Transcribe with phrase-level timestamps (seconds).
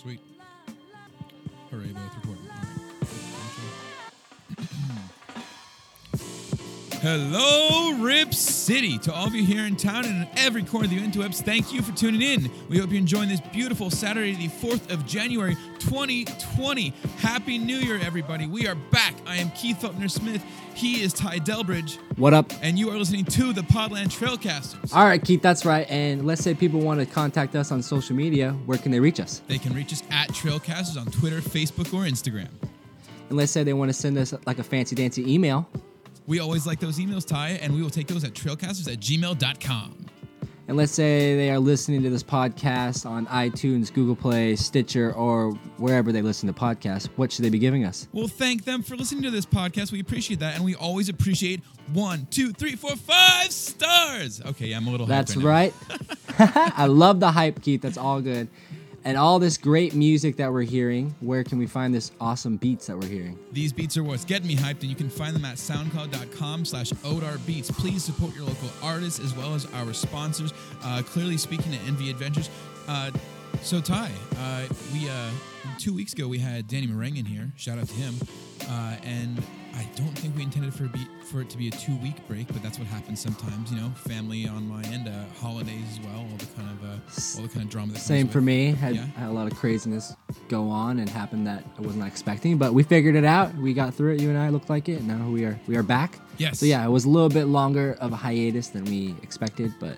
[0.00, 0.20] Sweet.
[1.70, 2.48] Both recording.
[7.02, 8.32] Hello, Rip
[8.70, 8.98] City.
[8.98, 11.72] To all of you here in town and in every corner of the interwebs, thank
[11.72, 12.48] you for tuning in.
[12.68, 16.94] We hope you're enjoying this beautiful Saturday, the 4th of January, 2020.
[17.18, 18.46] Happy New Year, everybody.
[18.46, 19.16] We are back.
[19.26, 20.40] I am Keith Feltner Smith.
[20.74, 21.98] He is Ty Delbridge.
[22.16, 22.52] What up?
[22.62, 24.94] And you are listening to the Podland Trailcasters.
[24.94, 25.90] All right, Keith, that's right.
[25.90, 28.52] And let's say people want to contact us on social media.
[28.66, 29.42] Where can they reach us?
[29.48, 32.50] They can reach us at Trailcasters on Twitter, Facebook, or Instagram.
[33.30, 35.68] And let's say they want to send us like a fancy dancy email.
[36.26, 40.06] We always like those emails, Ty, and we will take those at trailcasters at gmail.com.
[40.70, 45.50] And let's say they are listening to this podcast on iTunes, Google Play, Stitcher, or
[45.78, 47.08] wherever they listen to podcasts.
[47.16, 48.06] What should they be giving us?
[48.12, 49.90] Well, thank them for listening to this podcast.
[49.90, 51.60] We appreciate that, and we always appreciate
[51.92, 54.40] one, two, three, four, five stars.
[54.46, 55.06] Okay, yeah, I'm a little.
[55.06, 55.74] That's right.
[56.38, 56.72] right.
[56.78, 57.82] I love the hype, Keith.
[57.82, 58.46] That's all good.
[59.04, 62.86] And all this great music that we're hearing, where can we find this awesome beats
[62.86, 63.38] that we're hearing?
[63.50, 66.90] These beats are what's getting me hyped, and you can find them at soundcloud.com slash
[66.90, 67.72] odarbeats.
[67.72, 70.52] Please support your local artists as well as our sponsors.
[70.82, 72.50] Uh, clearly speaking at Envy Adventures.
[72.88, 73.10] Uh,
[73.62, 75.30] so, Ty, uh, we uh,
[75.78, 77.50] two weeks ago we had Danny Marang in here.
[77.56, 78.14] Shout out to him.
[78.68, 79.42] Uh, and
[79.74, 82.46] I don't think we intended for, be, for it to be a two week break,
[82.48, 83.70] but that's what happens sometimes.
[83.70, 87.36] You know, family on my end, uh, holidays as well, all the kind of uh,
[87.36, 87.92] all the kind of drama.
[87.92, 88.44] That Same for with.
[88.46, 88.72] me.
[88.72, 89.04] Had, Yeah.
[89.16, 90.14] had a lot of craziness
[90.48, 93.54] go on and happen that I wasn't expecting, but we figured it out.
[93.56, 94.20] We got through it.
[94.20, 95.00] You and I looked like it.
[95.00, 96.18] And now we are we are back.
[96.36, 96.58] Yes.
[96.58, 99.96] So yeah, it was a little bit longer of a hiatus than we expected, but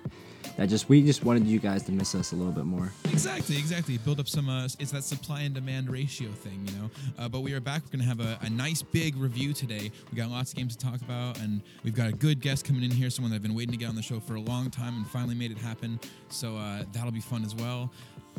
[0.56, 2.92] that just we just wanted you guys to miss us a little bit more.
[3.06, 3.98] Exactly, exactly.
[3.98, 4.48] Build up some.
[4.48, 6.91] Uh, it's that supply and demand ratio thing, you know.
[7.19, 7.83] Uh, but we are back.
[7.84, 9.91] We're gonna have a, a nice big review today.
[10.11, 12.83] We got lots of games to talk about, and we've got a good guest coming
[12.83, 13.11] in here.
[13.11, 15.06] Someone that I've been waiting to get on the show for a long time, and
[15.06, 15.98] finally made it happen.
[16.28, 17.91] So uh, that'll be fun as well.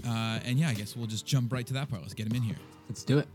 [0.08, 2.02] Uh, and yeah, I guess we'll just jump right to that part.
[2.02, 2.58] Let's get him in here.
[2.90, 3.28] Let's do it.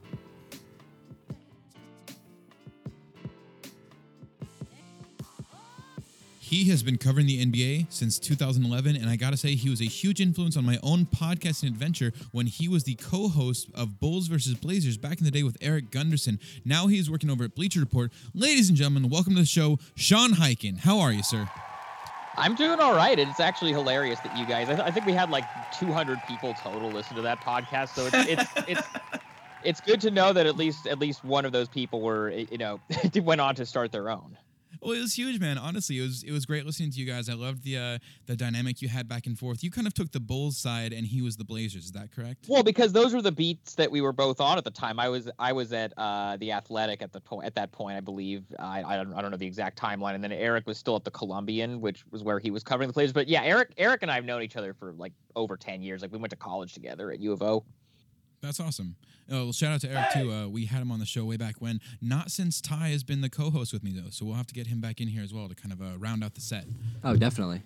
[6.49, 9.85] He has been covering the NBA since 2011, and I gotta say, he was a
[9.85, 14.29] huge influence on my own podcasting adventure when he was the co host of Bulls
[14.29, 16.39] versus Blazers back in the day with Eric Gundersen.
[16.65, 18.11] Now he is working over at Bleacher Report.
[18.33, 20.79] Ladies and gentlemen, welcome to the show, Sean Highkin.
[20.79, 21.47] How are you, sir?
[22.39, 23.19] I'm doing all right.
[23.19, 24.71] It's actually hilarious that you guys.
[24.71, 25.45] I, th- I think we had like
[25.79, 27.91] 200 people total listen to that podcast.
[27.91, 28.89] So it's it's it's
[29.65, 32.57] it's good to know that at least at least one of those people were you
[32.57, 32.81] know
[33.23, 34.39] went on to start their own.
[34.81, 35.59] Well, it was huge, man.
[35.59, 37.29] Honestly, it was it was great listening to you guys.
[37.29, 39.63] I loved the uh, the dynamic you had back and forth.
[39.63, 41.87] You kind of took the Bulls side, and he was the Blazers.
[41.87, 42.47] Is that correct?
[42.49, 45.01] Well, because those were the beats that we were both on at the time.
[45.01, 48.01] I was I was at uh, the Athletic at the point at that point, I
[48.01, 48.45] believe.
[48.59, 50.15] I I don't, I don't know the exact timeline.
[50.15, 52.93] And then Eric was still at the Columbian, which was where he was covering the
[52.93, 53.13] Blazers.
[53.13, 56.03] But yeah, Eric Eric and I have known each other for like over 10 years.
[56.03, 57.65] Like we went to college together at U of O.
[58.41, 58.97] That's awesome.
[59.31, 60.33] Oh, well, shout out to Eric too.
[60.33, 61.81] Uh, we had him on the show way back when.
[62.01, 64.69] Not since Ty has been the co-host with me though, so we'll have to get
[64.69, 66.65] him back in here as well to kind of uh, round out the set.
[67.05, 67.63] Oh, definitely.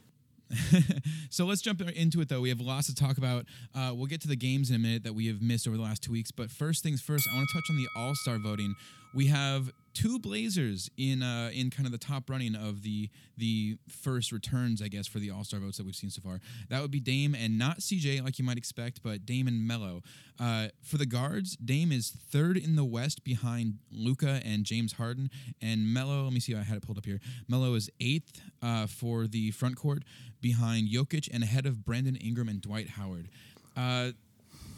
[1.30, 2.40] so let's jump into it though.
[2.40, 3.46] We have lots to talk about.
[3.74, 5.82] Uh, we'll get to the games in a minute that we have missed over the
[5.82, 6.30] last two weeks.
[6.30, 8.74] But first things first, I want to touch on the All Star voting.
[9.14, 13.76] We have two Blazers in uh, in kind of the top running of the the
[13.88, 16.40] first returns, I guess, for the All Star votes that we've seen so far.
[16.68, 20.02] That would be Dame and not CJ like you might expect, but Dame and Melo.
[20.40, 25.30] Uh, for the guards, Dame is third in the West behind Luka and James Harden,
[25.60, 26.24] and Melo.
[26.24, 26.54] Let me see.
[26.54, 27.20] I had it pulled up here.
[27.48, 30.04] Melo is eighth uh, for the front court
[30.40, 33.28] behind Jokic and ahead of Brandon Ingram and Dwight Howard.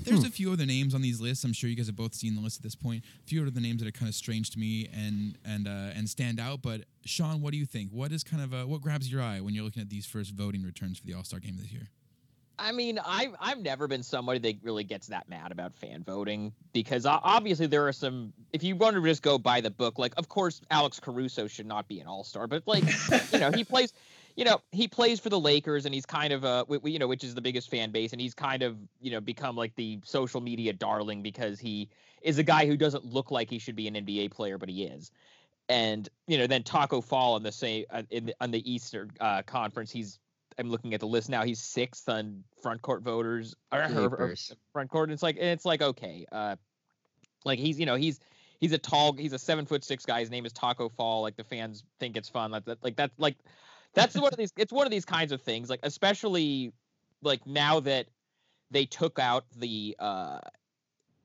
[0.05, 1.45] There's a few other names on these lists.
[1.45, 3.05] I'm sure you guys have both seen the list at this point.
[3.25, 6.09] A few other names that are kind of strange to me and and uh, and
[6.09, 6.63] stand out.
[6.63, 7.91] But Sean, what do you think?
[7.91, 10.33] What is kind of uh, what grabs your eye when you're looking at these first
[10.33, 11.89] voting returns for the All Star game this year?
[12.59, 16.53] I mean, I've I've never been somebody that really gets that mad about fan voting
[16.73, 18.33] because obviously there are some.
[18.53, 21.67] If you want to just go by the book, like of course Alex Caruso should
[21.67, 22.85] not be an All Star, but like
[23.33, 23.93] you know he plays,
[24.37, 27.25] you know he plays for the Lakers and he's kind of a you know which
[27.25, 30.41] is the biggest fan base and he's kind of you know become like the social
[30.41, 31.89] media darling because he
[32.23, 34.85] is a guy who doesn't look like he should be an NBA player but he
[34.85, 35.11] is.
[35.69, 39.11] And you know, then Taco Fall on the same uh, in the, on the Eastern
[39.21, 40.19] uh, Conference, he's
[40.59, 41.43] I'm looking at the list now.
[41.43, 44.29] He's sixth on front court voters or, or- or
[44.73, 45.09] front court.
[45.09, 46.57] And it's like and it's like okay, uh,
[47.47, 48.21] like he's you know he's
[48.61, 50.21] he's a tall he's a seven foot six guy.
[50.21, 51.23] His name is Taco Fall.
[51.23, 52.51] Like the fans think it's fun.
[52.51, 53.37] Like that like that's like
[53.95, 54.53] that's one of these.
[54.57, 55.71] It's one of these kinds of things.
[55.71, 56.73] Like especially
[57.23, 58.07] like now that
[58.71, 60.41] they took out the uh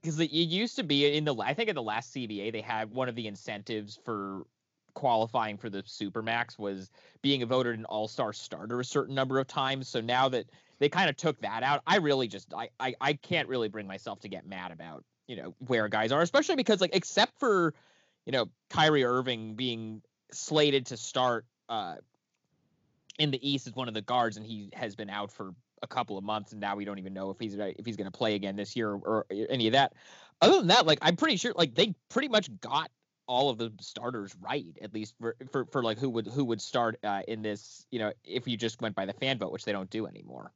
[0.01, 2.91] because it used to be in the I think in the last CBA they had
[2.91, 4.45] one of the incentives for
[4.93, 6.89] qualifying for the supermax was
[7.21, 10.45] being a voted an all-star starter a certain number of times so now that
[10.79, 11.81] they kind of took that out.
[11.85, 15.35] I really just I, I I can't really bring myself to get mad about you
[15.35, 17.73] know where guys are, especially because like except for
[18.25, 20.01] you know Kyrie Irving being
[20.31, 21.95] slated to start uh
[23.19, 25.87] in the East is one of the guards, and he has been out for a
[25.87, 28.17] couple of months, and now we don't even know if he's if he's going to
[28.17, 29.93] play again this year or, or any of that.
[30.41, 32.89] Other than that, like I'm pretty sure like they pretty much got
[33.27, 36.61] all of the starters right, at least for for, for like who would who would
[36.61, 39.65] start uh, in this, you know, if you just went by the fan vote, which
[39.65, 40.51] they don't do anymore.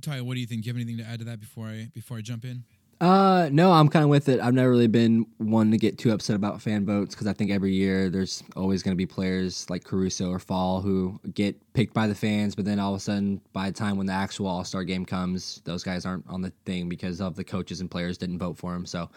[0.00, 0.62] Ty, what do you think?
[0.62, 2.64] Do you have anything to add to that before I before I jump in?
[3.02, 4.38] Uh, no, I'm kind of with it.
[4.38, 7.50] I've never really been one to get too upset about fan votes because I think
[7.50, 11.94] every year there's always going to be players like Caruso or Fall who get picked
[11.94, 14.46] by the fans, but then all of a sudden, by the time when the actual
[14.46, 17.90] All Star game comes, those guys aren't on the thing because of the coaches and
[17.90, 18.86] players didn't vote for them.
[18.86, 19.10] So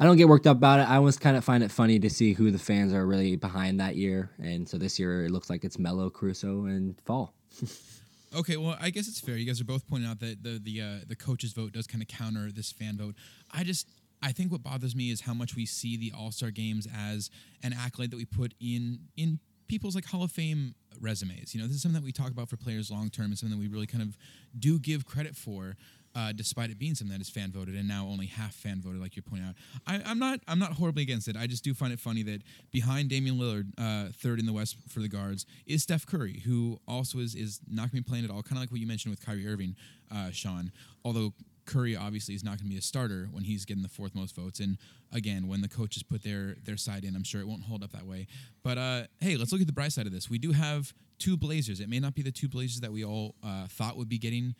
[0.00, 0.88] I don't get worked up about it.
[0.88, 3.80] I always kind of find it funny to see who the fans are really behind
[3.80, 7.34] that year, and so this year it looks like it's Melo, Caruso, and Fall.
[8.34, 9.36] Okay, well, I guess it's fair.
[9.36, 12.02] You guys are both pointing out that the the uh, the coaches vote does kind
[12.02, 13.14] of counter this fan vote.
[13.52, 13.88] I just
[14.22, 17.30] I think what bothers me is how much we see the All Star games as
[17.62, 19.38] an accolade that we put in in
[19.68, 21.54] people's like Hall of Fame resumes.
[21.54, 23.56] You know, this is something that we talk about for players long term and something
[23.56, 24.16] that we really kind of
[24.58, 25.76] do give credit for
[26.16, 29.00] uh, despite it being something that is fan voted and now only half fan voted,
[29.00, 29.54] like you point out.
[29.86, 31.36] I, am not I'm not horribly against it.
[31.36, 32.40] I just do find it funny that
[32.72, 36.80] behind Damian Lillard, uh, third in the West for the guards, is Steph Curry, who
[36.88, 38.42] also is is not going to be playing at all.
[38.42, 39.76] Kind of like what you mentioned with Kyrie Irving,
[40.10, 40.72] uh, Sean.
[41.04, 41.34] Although
[41.66, 44.34] Curry obviously is not going to be a starter when he's getting the fourth most
[44.34, 44.58] votes.
[44.58, 44.78] And
[45.12, 47.92] again, when the coaches put their their side in, I'm sure it won't hold up
[47.92, 48.26] that way.
[48.62, 50.30] But uh, hey, let's look at the bright side of this.
[50.30, 51.80] We do have two Blazers.
[51.80, 54.54] It may not be the two Blazers that we all uh, thought would be getting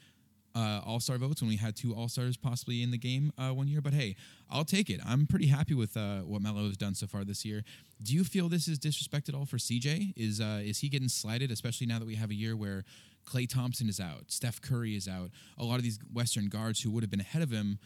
[0.56, 3.50] uh, All Star votes when we had two All Stars possibly in the game uh,
[3.50, 3.80] one year.
[3.80, 4.16] But hey,
[4.50, 5.00] I'll take it.
[5.06, 7.62] I'm pretty happy with uh, what Melo has done so far this year.
[8.02, 10.14] Do you feel this is disrespect at all for CJ?
[10.16, 12.84] Is uh, is he getting slighted, especially now that we have a year where
[13.26, 16.90] Klay Thompson is out, Steph Curry is out, a lot of these Western guards who
[16.92, 17.78] would have been ahead of him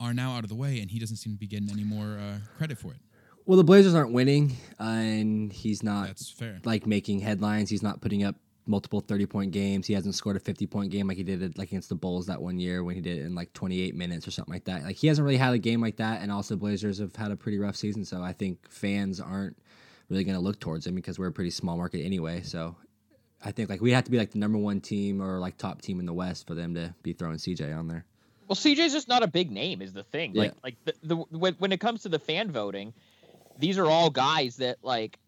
[0.00, 2.18] are now out of the way, and he doesn't seem to be getting any more
[2.18, 2.98] uh, credit for it.
[3.44, 6.06] Well, the Blazers aren't winning, and he's not.
[6.06, 6.60] That's fair.
[6.64, 7.68] Like making headlines.
[7.70, 8.36] He's not putting up
[8.66, 9.86] multiple 30 point games.
[9.86, 12.26] He hasn't scored a 50 point game like he did it like against the Bulls
[12.26, 14.84] that one year when he did it in like 28 minutes or something like that.
[14.84, 17.36] Like he hasn't really had a game like that and also Blazers have had a
[17.36, 19.56] pretty rough season, so I think fans aren't
[20.08, 22.42] really going to look towards him because we're a pretty small market anyway.
[22.42, 22.76] So
[23.44, 25.82] I think like we have to be like the number 1 team or like top
[25.82, 28.04] team in the West for them to be throwing CJ on there.
[28.48, 30.34] Well, CJ's just not a big name is the thing.
[30.34, 32.92] Like like the, the when, when it comes to the fan voting,
[33.58, 35.18] these are all guys that like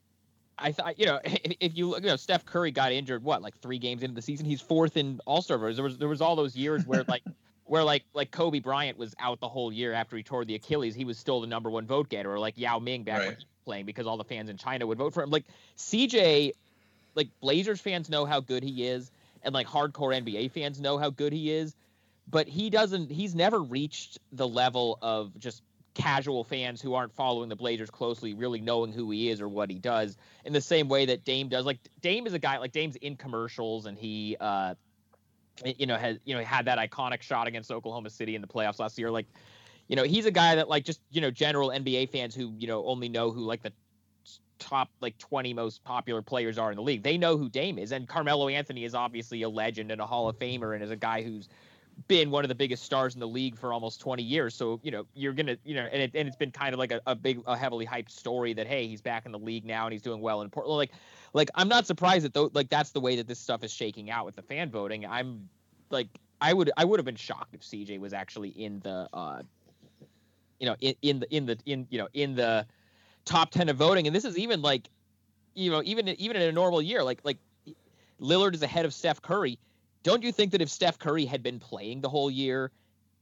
[0.58, 3.56] I thought, you know, if you look, you know, Steph Curry got injured, what, like
[3.58, 5.76] three games into the season, he's fourth in All Star votes.
[5.76, 7.22] There was there was all those years where like
[7.66, 10.94] where like like Kobe Bryant was out the whole year after he tore the Achilles,
[10.94, 13.26] he was still the number one vote getter, or like Yao Ming back right.
[13.26, 15.30] when he was playing because all the fans in China would vote for him.
[15.30, 15.44] Like
[15.76, 16.52] CJ,
[17.14, 19.10] like Blazers fans know how good he is,
[19.42, 21.74] and like hardcore NBA fans know how good he is,
[22.30, 23.10] but he doesn't.
[23.10, 25.62] He's never reached the level of just
[25.94, 29.70] casual fans who aren't following the Blazers closely really knowing who he is or what
[29.70, 31.64] he does in the same way that Dame does.
[31.64, 34.74] Like Dame is a guy like Dame's in commercials and he uh
[35.64, 38.80] you know has you know had that iconic shot against Oklahoma City in the playoffs
[38.80, 39.26] last year like
[39.86, 42.66] you know he's a guy that like just you know general NBA fans who you
[42.66, 43.72] know only know who like the
[44.58, 47.02] top like 20 most popular players are in the league.
[47.02, 50.28] They know who Dame is and Carmelo Anthony is obviously a legend and a Hall
[50.28, 51.48] of Famer and is a guy who's
[52.08, 54.54] been one of the biggest stars in the league for almost 20 years.
[54.54, 56.78] So, you know, you're going to, you know, and, it, and it's been kind of
[56.78, 59.64] like a, a big, a heavily hyped story that, hey, he's back in the league
[59.64, 60.76] now and he's doing well in Portland.
[60.76, 60.92] Like,
[61.32, 64.10] like I'm not surprised that though, like that's the way that this stuff is shaking
[64.10, 65.06] out with the fan voting.
[65.06, 65.48] I'm
[65.90, 66.08] like,
[66.40, 69.42] I would, I would have been shocked if CJ was actually in the, uh,
[70.58, 72.66] you know, in, in the, in the, in, you know, in the
[73.24, 74.06] top 10 of voting.
[74.06, 74.88] And this is even like,
[75.54, 77.38] you know, even, even in a normal year, like, like
[78.20, 79.58] Lillard is ahead of Steph Curry
[80.04, 82.70] don't you think that if Steph Curry had been playing the whole year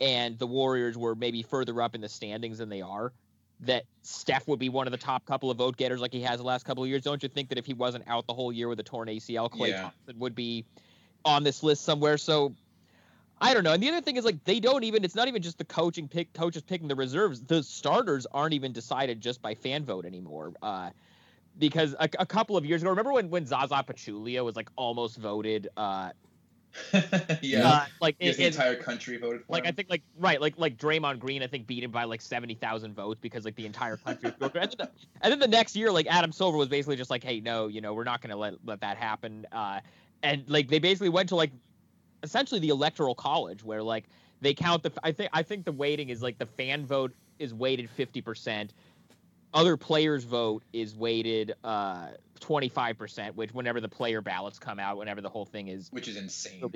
[0.01, 3.13] and the Warriors were maybe further up in the standings than they are,
[3.61, 6.39] that Steph would be one of the top couple of vote getters like he has
[6.39, 7.03] the last couple of years?
[7.03, 9.49] Don't you think that if he wasn't out the whole year with a torn ACL,
[9.49, 9.83] Klay yeah.
[9.83, 10.65] Thompson would be
[11.25, 12.19] on this list somewhere?
[12.19, 12.53] So
[13.41, 13.73] I don't know.
[13.73, 16.09] And the other thing is like they don't even it's not even just the coaching
[16.09, 17.41] pick coaches picking the reserves.
[17.43, 20.53] The starters aren't even decided just by fan vote anymore.
[20.61, 20.91] Uh,
[21.59, 25.19] because a, a, couple of years ago, remember when when Zaza Pachulia was like almost
[25.19, 26.11] voted uh,
[27.43, 29.69] yeah, uh, like it, the entire country voted for like him.
[29.69, 32.55] I think like right like like Draymond Green I think beat him by like seventy
[32.55, 35.93] thousand votes because like the entire country and, then the, and then the next year
[35.93, 38.55] like Adam Silver was basically just like hey no you know we're not gonna let
[38.65, 39.47] let that happen.
[39.53, 39.81] Uh
[40.23, 41.51] and like they basically went to like
[42.23, 44.05] essentially the electoral college where like
[44.41, 47.53] they count the I think I think the weighting is like the fan vote is
[47.53, 48.73] weighted fifty percent.
[49.55, 52.09] Other players vote is weighted uh
[52.43, 55.91] 25%, which whenever the player ballots come out, whenever the whole thing is.
[55.93, 56.61] Which is insane.
[56.61, 56.71] Well,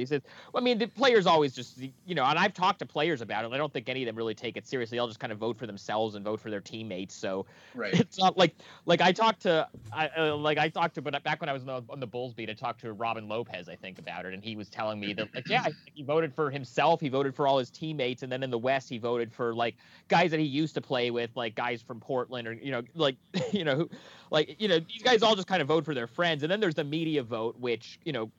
[0.55, 3.53] I mean, the players always just, you know, and I've talked to players about it.
[3.53, 4.97] I don't think any of them really take it seriously.
[4.97, 7.15] They'll just kind of vote for themselves and vote for their teammates.
[7.15, 7.93] So right.
[8.01, 8.55] it's not like,
[8.87, 11.63] like I talked to, I, uh, like I talked to, but back when I was
[11.63, 14.35] on the, on the Bulls beat, I talked to Robin Lopez, I think, about it.
[14.35, 17.01] And he was telling me that, like, yeah, he voted for himself.
[17.01, 18.23] He voted for all his teammates.
[18.23, 19.77] And then in the West, he voted for like
[20.09, 23.17] guys that he used to play with, like guys from Portland or, you know, like,
[23.53, 23.91] you know, who,
[24.31, 26.43] like you know these guys all just kind of vote for their friends.
[26.43, 28.31] And then there's the media vote which you know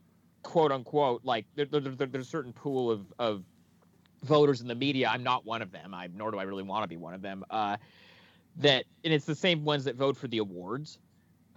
[0.44, 3.44] quote unquote like there, there, there, there's a certain pool of of
[4.24, 5.10] voters in the media.
[5.10, 5.94] I'm not one of them.
[5.94, 7.78] I nor do i really want to be one of them uh
[8.58, 11.00] that and it's the same ones that vote for the awards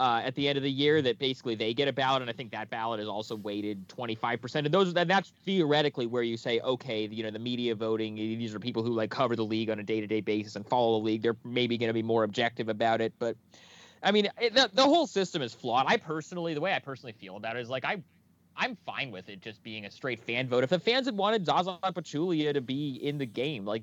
[0.01, 2.33] uh, at the end of the year that basically they get a ballot, and I
[2.33, 4.55] think that ballot is also weighted 25%.
[4.55, 8.55] And those and that's theoretically where you say, okay, you know, the media voting, these
[8.55, 11.21] are people who like cover the league on a day-to-day basis and follow the league.
[11.21, 13.37] They're maybe going to be more objective about it, but
[14.03, 15.87] I mean, it, the, the whole system is flawed.
[15.89, 18.03] I personally, the way I personally feel about it is like I,
[18.57, 20.65] I'm fine with it just being a straight fan vote.
[20.65, 23.83] If the fans had wanted Zaza Pachulia to be in the game, like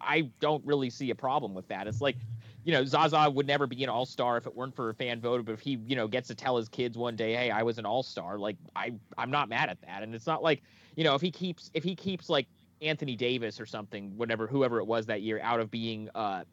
[0.00, 1.86] I don't really see a problem with that.
[1.86, 2.16] It's like,
[2.64, 5.20] you know, Zaza would never be an all star if it weren't for a fan
[5.20, 5.44] vote.
[5.44, 7.78] But if he, you know, gets to tell his kids one day, hey, I was
[7.78, 10.02] an all star, like I, I'm not mad at that.
[10.02, 10.62] And it's not like,
[10.96, 12.46] you know, if he keeps, if he keeps like
[12.82, 16.44] Anthony Davis or something, whatever, whoever it was that year, out of being uh,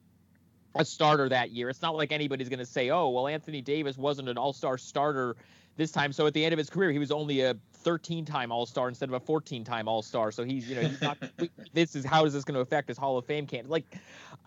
[0.75, 1.69] a starter that year.
[1.69, 5.35] It's not like anybody's going to say, "Oh, well, Anthony Davis wasn't an All-Star starter
[5.75, 8.87] this time." So at the end of his career, he was only a 13-time All-Star
[8.89, 10.31] instead of a 14-time All-Star.
[10.31, 11.17] So he's, you know, he's not.
[11.73, 13.71] this is how is this going to affect his Hall of Fame candidate?
[13.71, 13.97] Like,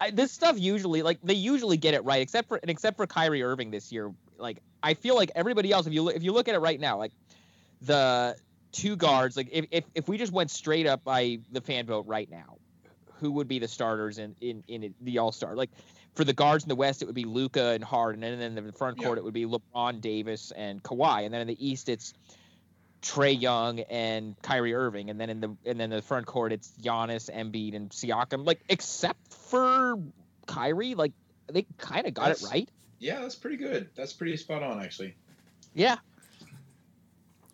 [0.00, 3.06] I, this stuff usually, like, they usually get it right, except for and except for
[3.06, 4.12] Kyrie Irving this year.
[4.38, 6.99] Like, I feel like everybody else, if you if you look at it right now,
[6.99, 7.12] like
[7.83, 8.37] the
[8.73, 12.06] two guards, like if if, if we just went straight up by the fan vote
[12.06, 12.59] right now,
[13.21, 15.54] who would be the starters in in, in the All Star?
[15.54, 15.71] Like
[16.16, 18.66] for the guards in the West, it would be Luka and Harden, and then in
[18.66, 21.88] the front court, it would be LeBron, Davis, and Kawhi, and then in the East,
[21.90, 22.14] it's
[23.02, 26.73] Trae Young and Kyrie Irving, and then in the and then the front court, it's
[26.82, 28.46] Giannis, Embiid, and Siakam.
[28.46, 29.99] Like except for
[30.46, 31.12] Kyrie, like
[31.52, 32.68] they kind of got that's, it right.
[32.99, 33.90] Yeah, that's pretty good.
[33.94, 35.14] That's pretty spot on, actually.
[35.75, 35.96] Yeah.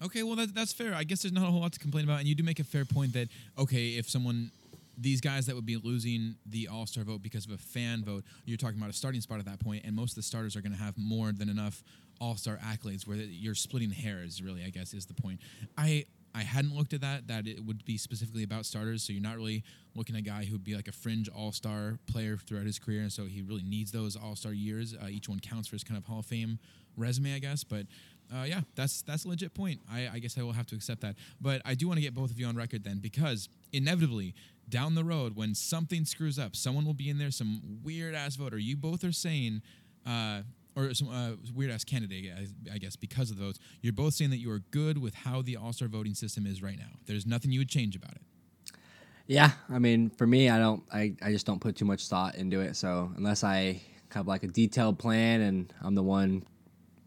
[0.04, 0.94] Okay, well that, that's fair.
[0.94, 2.64] I guess there's not a whole lot to complain about, and you do make a
[2.64, 3.28] fair point that
[3.58, 4.52] okay, if someone
[4.96, 8.24] these guys that would be losing the All Star vote because of a fan vote,
[8.44, 10.60] you're talking about a starting spot at that point, and most of the starters are
[10.60, 11.82] going to have more than enough
[12.20, 13.06] All Star accolades.
[13.06, 15.40] Where you're splitting hairs, really, I guess, is the point.
[15.76, 19.22] I I hadn't looked at that that it would be specifically about starters, so you're
[19.22, 22.36] not really looking at a guy who would be like a fringe All Star player
[22.36, 24.94] throughout his career, and so he really needs those All Star years.
[24.94, 26.58] Uh, each one counts for his kind of Hall of Fame
[26.96, 27.86] resume, I guess, but.
[28.34, 29.78] Uh, yeah, that's that's a legit point.
[29.92, 31.16] I, I guess I will have to accept that.
[31.38, 34.34] But I do want to get both of you on record then, because inevitably
[34.68, 38.36] down the road when something screws up, someone will be in there, some weird ass
[38.36, 38.58] voter.
[38.58, 39.62] You both are saying,
[40.06, 40.42] uh,
[40.74, 42.30] or some uh, weird ass candidate,
[42.72, 43.58] I, guess, because of the votes.
[43.82, 46.62] You're both saying that you are good with how the All Star voting system is
[46.62, 46.98] right now.
[47.06, 48.22] There's nothing you would change about it.
[49.26, 52.34] Yeah, I mean, for me, I don't, I, I just don't put too much thought
[52.34, 52.76] into it.
[52.76, 53.80] So unless I
[54.12, 56.44] have like a detailed plan and I'm the one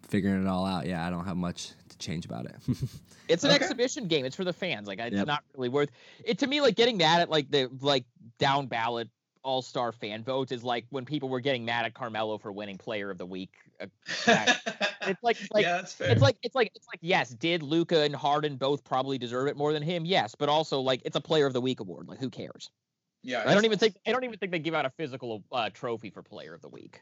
[0.07, 2.55] figuring it all out, yeah, I don't have much to change about it.
[3.27, 3.63] it's an okay.
[3.63, 4.25] exhibition game.
[4.25, 4.87] It's for the fans.
[4.87, 5.27] Like it's yep.
[5.27, 5.89] not really worth
[6.23, 6.61] it to me.
[6.61, 8.05] Like getting mad at like the like
[8.39, 9.09] down ballot
[9.45, 12.77] all star fan votes is like when people were getting mad at Carmelo for winning
[12.77, 13.51] Player of the Week.
[13.79, 13.85] Uh,
[14.27, 16.09] it's like, it's like yeah, that's fair.
[16.09, 19.55] it's like it's like it's like yes, did Luka and Harden both probably deserve it
[19.55, 20.03] more than him?
[20.03, 22.07] Yes, but also like it's a Player of the Week award.
[22.09, 22.71] Like who cares?
[23.21, 25.69] Yeah, I don't even think I don't even think they give out a physical uh,
[25.73, 27.01] trophy for Player of the Week.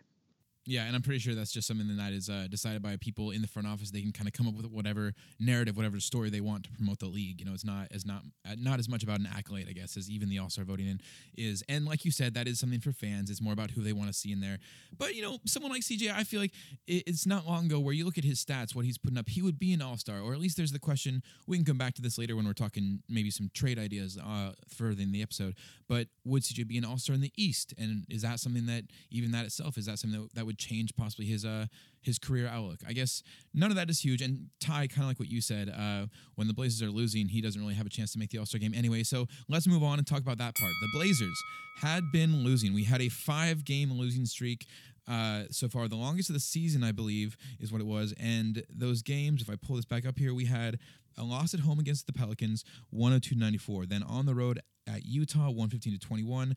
[0.65, 3.41] Yeah, and I'm pretty sure that's just something that is uh, decided by people in
[3.41, 3.91] the front office.
[3.91, 6.99] They can kind of come up with whatever narrative, whatever story they want to promote
[6.99, 7.41] the league.
[7.41, 9.97] You know, it's not as not uh, not as much about an accolade, I guess,
[9.97, 11.01] as even the All Star voting in
[11.37, 11.63] is.
[11.67, 13.29] And like you said, that is something for fans.
[13.29, 14.57] It's more about who they want to see in there.
[14.97, 16.53] But you know, someone like CJ, I feel like
[16.87, 19.41] it's not long ago where you look at his stats, what he's putting up, he
[19.41, 21.23] would be an All Star, or at least there's the question.
[21.45, 24.53] We can come back to this later when we're talking maybe some trade ideas uh,
[24.69, 25.55] further in the episode.
[25.89, 27.73] But would CJ be an All Star in the East?
[27.77, 30.95] And is that something that even that itself is that something that, that would change
[30.95, 31.67] possibly his uh
[32.01, 32.79] his career outlook.
[32.87, 34.21] I guess none of that is huge.
[34.21, 37.41] And Ty, kind of like what you said, uh, when the Blazers are losing, he
[37.41, 39.03] doesn't really have a chance to make the All Star game anyway.
[39.03, 40.71] So let's move on and talk about that part.
[40.81, 41.37] The Blazers
[41.77, 42.73] had been losing.
[42.73, 44.67] We had a five game losing streak.
[45.05, 48.13] Uh, so far, the longest of the season, I believe, is what it was.
[48.17, 50.79] And those games, if I pull this back up here, we had
[51.17, 53.85] a loss at home against the Pelicans, 102 94.
[53.85, 56.55] Then on the road at Utah, 115 to 21.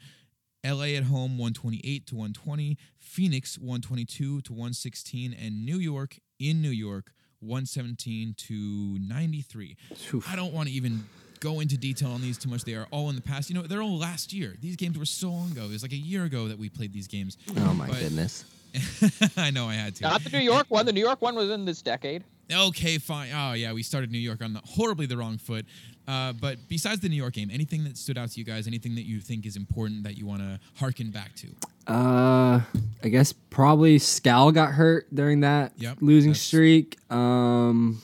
[0.66, 6.70] LA at home 128 to 120, Phoenix 122 to 116, and New York in New
[6.70, 9.76] York 117 to 93.
[10.14, 10.28] Oof.
[10.30, 11.04] I don't want to even
[11.40, 12.64] go into detail on these too much.
[12.64, 13.50] They are all in the past.
[13.50, 14.56] You know, they're all last year.
[14.61, 15.64] These games were so long ago.
[15.64, 17.37] It was like a year ago that we played these games.
[17.56, 18.44] Oh my but, goodness.
[19.37, 20.04] I know I had to.
[20.04, 20.87] Not the New York one.
[20.87, 22.25] The New York one was in this decade.
[22.52, 23.30] Okay, fine.
[23.35, 25.66] Oh yeah, we started New York on the, horribly the wrong foot.
[26.07, 28.67] Uh, but besides the New York game, anything that stood out to you guys?
[28.67, 31.49] Anything that you think is important that you want to harken back to?
[31.87, 32.61] Uh,
[33.03, 36.99] I guess probably Skal got hurt during that yep, losing streak.
[37.11, 38.01] Um,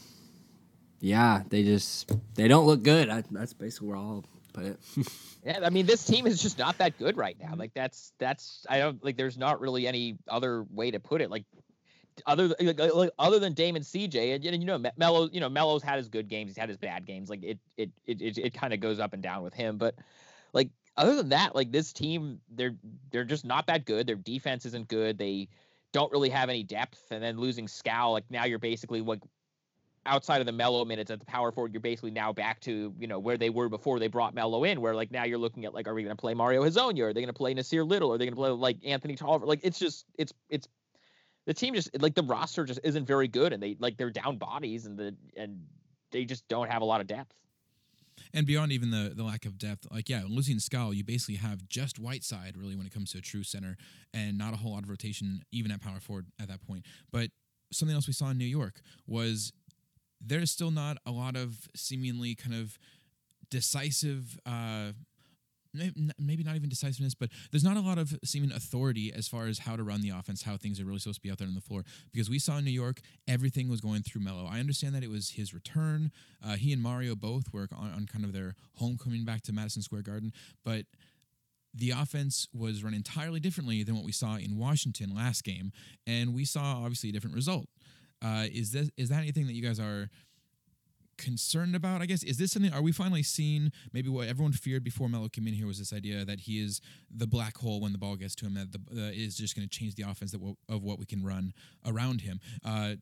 [1.01, 3.09] yeah, they just they don't look good.
[3.09, 4.81] I, that's basically where I'll put it.
[5.45, 7.55] yeah, I mean, this team is just not that good right now.
[7.57, 9.17] Like that's that's I don't like.
[9.17, 11.31] There's not really any other way to put it.
[11.31, 11.45] Like
[12.27, 15.97] other like, like, other than Damon CJ and you know Melo you know Melo's had
[15.97, 18.73] his good games he's had his bad games like it it it it, it kind
[18.73, 19.95] of goes up and down with him but
[20.53, 22.75] like other than that like this team they're
[23.11, 25.49] they're just not that good their defense isn't good they
[25.93, 29.21] don't really have any depth and then losing Skal like now you're basically like
[30.05, 33.07] outside of the Melo minutes at the power forward you're basically now back to you
[33.07, 35.73] know where they were before they brought Melo in where like now you're looking at
[35.73, 38.13] like are we going to play Mario Hezonja are they going to play Nassir Little?
[38.13, 40.67] Are they going to play like Anthony Tolliver like it's just it's it's
[41.47, 44.39] the team just like the roster just isn't very good, and they like they're down
[44.39, 45.61] bodies, and the and
[46.11, 47.35] they just don't have a lot of depth.
[48.35, 51.69] And beyond even the the lack of depth, like yeah, losing Skal, you basically have
[51.69, 53.77] just Whiteside really when it comes to a true center,
[54.15, 56.85] and not a whole lot of rotation even at power forward at that point.
[57.11, 57.31] But
[57.73, 59.53] something else we saw in New York was
[60.25, 62.79] there's still not a lot of seemingly kind of
[63.51, 64.93] decisive uh,
[65.75, 69.61] maybe not even decisiveness, but there's not a lot of seeming authority as far as
[69.61, 71.55] how to run the offense, how things are really supposed to be out there on
[71.55, 71.85] the floor.
[72.13, 74.47] Because we saw in New York, everything was going through Melo.
[74.51, 76.13] I understand that it was his return.
[76.45, 79.83] Uh, he and Mario both were on, on kind of their homecoming back to Madison
[79.83, 80.33] Square Garden,
[80.65, 80.85] but
[81.75, 85.73] the offense was run entirely differently than what we saw in Washington last game,
[86.07, 87.67] and we saw obviously a different result.
[88.23, 90.09] Uh, is this is that anything that you guys are?
[91.23, 92.03] Concerned about?
[92.03, 92.73] I guess is this something?
[92.73, 95.93] Are we finally seeing maybe what everyone feared before Melo came in here was this
[95.93, 98.79] idea that he is the black hole when the ball gets to him that the,
[99.01, 101.53] uh, is just going to change the offense that w- of what we can run
[101.87, 102.41] around him.
[102.65, 102.95] Uh,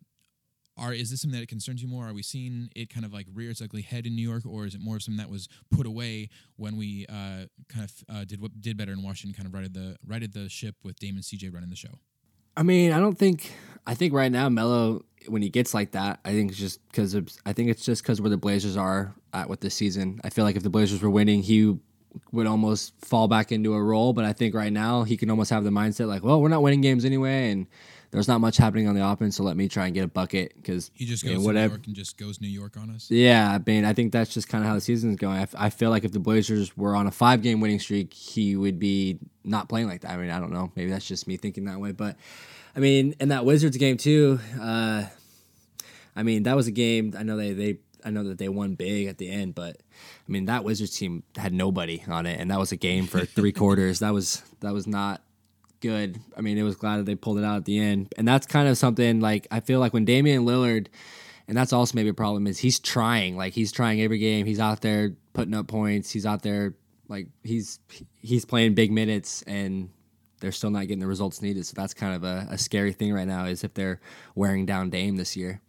[0.76, 2.08] are is this something that concerns you more?
[2.08, 4.66] Are we seeing it kind of like rear its ugly head in New York, or
[4.66, 8.24] is it more of something that was put away when we uh, kind of uh,
[8.24, 11.22] did what did better in Washington, kind of righted the righted the ship with Damon
[11.22, 11.98] CJ running the show?
[12.60, 13.54] I mean, I don't think.
[13.86, 17.16] I think right now Melo, when he gets like that, I think it's just because
[17.46, 20.20] I think it's just because where the Blazers are at with this season.
[20.24, 21.78] I feel like if the Blazers were winning, he
[22.32, 24.12] would almost fall back into a role.
[24.12, 26.62] But I think right now he can almost have the mindset like, well, we're not
[26.62, 27.66] winning games anyway, and
[28.10, 30.52] there's not much happening on the offense, so let me try and get a bucket
[30.56, 31.74] because he just goes you know, whatever.
[31.74, 33.10] New York and just goes New York on us.
[33.10, 35.36] Yeah, I mean, I think that's just kind of how the season is going.
[35.36, 38.12] I, f- I feel like if the Blazers were on a five game winning streak,
[38.12, 40.10] he would be not playing like that.
[40.10, 42.16] I mean, I don't know, maybe that's just me thinking that way, but
[42.74, 44.40] I mean, in that Wizards game too.
[44.60, 45.04] Uh,
[46.16, 47.14] I mean, that was a game.
[47.16, 50.32] I know they they I know that they won big at the end, but I
[50.32, 53.52] mean that Wizards team had nobody on it, and that was a game for three
[53.60, 54.00] quarters.
[54.00, 55.22] That was that was not
[55.80, 56.20] good.
[56.36, 58.12] I mean, it was glad that they pulled it out at the end.
[58.16, 60.88] And that's kind of something like I feel like when Damian Lillard,
[61.48, 63.36] and that's also maybe a problem, is he's trying.
[63.36, 64.46] Like he's trying every game.
[64.46, 66.10] He's out there putting up points.
[66.10, 66.74] He's out there
[67.08, 67.80] like he's
[68.20, 69.90] he's playing big minutes and
[70.40, 71.66] they're still not getting the results needed.
[71.66, 74.00] So that's kind of a, a scary thing right now is if they're
[74.34, 75.60] wearing down Dame this year.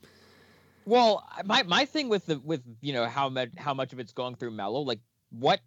[0.86, 4.14] Well, my my thing with the with you know how much how much of it's
[4.14, 5.60] going through Melo, like what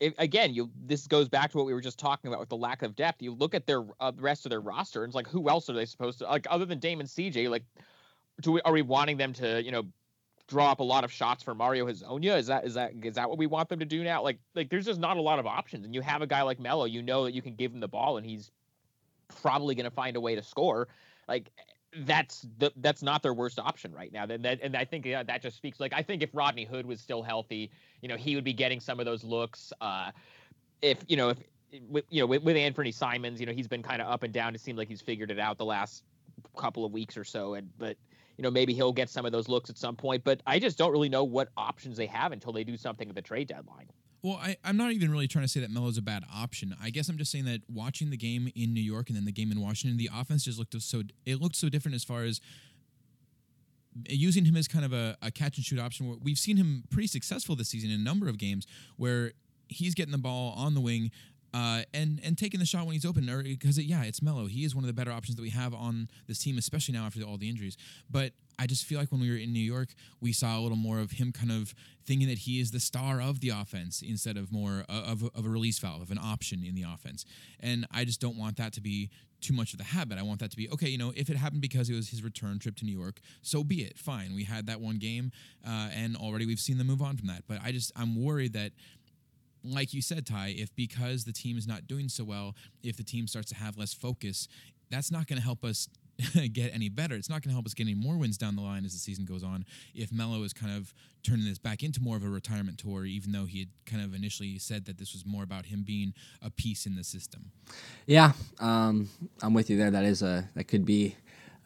[0.00, 2.82] again, you this goes back to what we were just talking about with the lack
[2.82, 3.22] of depth.
[3.22, 5.68] You look at their uh, the rest of their roster, and it's like who else
[5.68, 7.50] are they supposed to like other than Damon CJ?
[7.50, 7.64] Like,
[8.40, 9.84] do we are we wanting them to you know
[10.48, 12.36] draw up a lot of shots for Mario Hezonja?
[12.38, 14.22] Is that is that is that what we want them to do now?
[14.22, 16.58] Like like there's just not a lot of options, and you have a guy like
[16.58, 18.50] Melo, you know that you can give him the ball, and he's
[19.42, 20.88] probably going to find a way to score.
[21.28, 21.50] Like
[22.04, 24.24] that's the that's not their worst option right now.
[24.24, 26.86] And that and I think yeah, that just speaks like I think if Rodney Hood
[26.86, 29.72] was still healthy, you know, he would be getting some of those looks.
[29.80, 30.10] Uh,
[30.82, 31.38] if you know if
[31.72, 34.54] you know with, with Anthony Simons, you know, he's been kind of up and down.
[34.54, 36.04] It seems like he's figured it out the last
[36.56, 37.54] couple of weeks or so.
[37.54, 37.96] And but
[38.36, 40.22] you know maybe he'll get some of those looks at some point.
[40.22, 43.14] But I just don't really know what options they have until they do something at
[43.14, 43.88] the trade deadline.
[44.22, 46.76] Well, I, am not even really trying to say that Melo's a bad option.
[46.82, 49.32] I guess I'm just saying that watching the game in New York and then the
[49.32, 52.40] game in Washington, the offense just looked so it looked so different as far as
[54.08, 56.18] using him as kind of a, a catch and shoot option.
[56.22, 59.32] We've seen him pretty successful this season in a number of games where
[59.68, 61.10] he's getting the ball on the wing
[61.52, 64.46] uh, and and taking the shot when he's open, or because it, yeah, it's Melo.
[64.46, 67.06] He is one of the better options that we have on this team, especially now
[67.06, 67.76] after all the injuries.
[68.10, 69.88] But I just feel like when we were in New York,
[70.20, 73.20] we saw a little more of him kind of thinking that he is the star
[73.20, 76.74] of the offense instead of more of, of a release valve, of an option in
[76.74, 77.24] the offense.
[77.58, 79.10] And I just don't want that to be
[79.40, 80.18] too much of the habit.
[80.18, 80.88] I want that to be okay.
[80.88, 83.64] You know, if it happened because it was his return trip to New York, so
[83.64, 83.98] be it.
[83.98, 85.32] Fine, we had that one game,
[85.66, 87.44] uh, and already we've seen them move on from that.
[87.48, 88.72] But I just I'm worried that
[89.64, 93.04] like you said, Ty, if because the team is not doing so well, if the
[93.04, 94.48] team starts to have less focus,
[94.90, 95.88] that's not going to help us
[96.52, 97.14] get any better.
[97.14, 98.98] It's not going to help us get any more wins down the line as the
[98.98, 99.64] season goes on.
[99.94, 100.92] If Melo is kind of
[101.22, 104.14] turning this back into more of a retirement tour, even though he had kind of
[104.14, 107.52] initially said that this was more about him being a piece in the system.
[108.06, 109.08] Yeah, um,
[109.42, 109.90] I'm with you there.
[109.90, 111.16] That is a that could be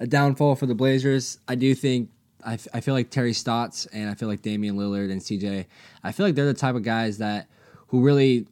[0.00, 1.38] a downfall for the Blazers.
[1.48, 2.11] I do think
[2.44, 5.66] I, f- I feel like Terry Stotts and I feel like Damian Lillard and CJ.
[6.02, 7.48] I feel like they're the type of guys that
[7.94, 8.44] who really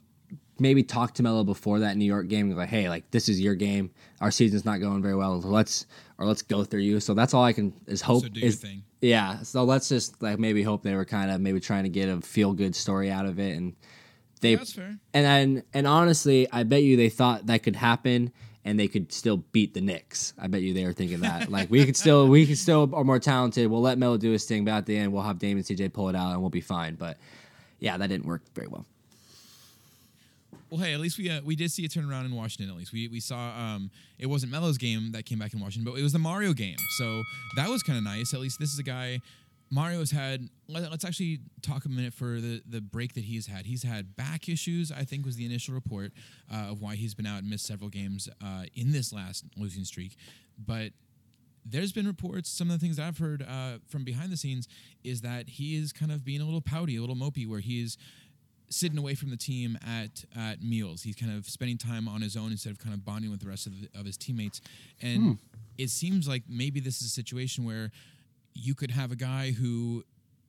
[0.60, 2.48] maybe talk to Melo before that New York game.
[2.54, 3.90] Like, hey, like this is your game.
[4.20, 5.40] Our season's not going very well.
[5.40, 7.00] Let's or let's go through you.
[7.00, 8.22] So that's all I can is hope.
[8.22, 8.84] So do is, thing.
[9.00, 9.42] Yeah.
[9.42, 12.20] So let's just like maybe hope they were kind of maybe trying to get a
[12.20, 13.74] feel good story out of it and
[14.40, 14.96] they Yeah, that's fair.
[15.12, 18.30] and and and honestly, I bet you they thought that could happen
[18.64, 20.34] and they could still beat the Knicks.
[20.38, 21.50] I bet you they were thinking that.
[21.50, 23.68] like we could still we could still are more talented.
[23.68, 25.92] We'll let Melo do his thing, but at the end we'll have Dame and CJ
[25.92, 26.94] pull it out and we'll be fine.
[26.94, 27.18] But
[27.80, 28.86] yeah, that didn't work very well.
[30.72, 32.70] Well, hey, at least we uh, we did see a turnaround in Washington.
[32.70, 35.84] At least we we saw um, it wasn't Melo's game that came back in Washington,
[35.84, 36.78] but it was the Mario game.
[36.96, 37.22] So
[37.56, 38.32] that was kind of nice.
[38.32, 39.20] At least this is a guy.
[39.70, 40.48] Mario's had.
[40.68, 43.66] Let, us actually talk a minute for the the break that he's had.
[43.66, 44.90] He's had back issues.
[44.90, 46.12] I think was the initial report
[46.50, 49.84] uh, of why he's been out and missed several games uh, in this last losing
[49.84, 50.16] streak.
[50.56, 50.92] But
[51.66, 52.48] there's been reports.
[52.48, 54.68] Some of the things I've heard uh, from behind the scenes
[55.04, 57.98] is that he is kind of being a little pouty, a little mopey, where he's
[58.72, 61.02] sitting away from the team at at meals.
[61.02, 63.48] He's kind of spending time on his own instead of kind of bonding with the
[63.48, 64.60] rest of, the, of his teammates.
[65.00, 65.32] And hmm.
[65.78, 67.90] it seems like maybe this is a situation where
[68.54, 70.04] you could have a guy who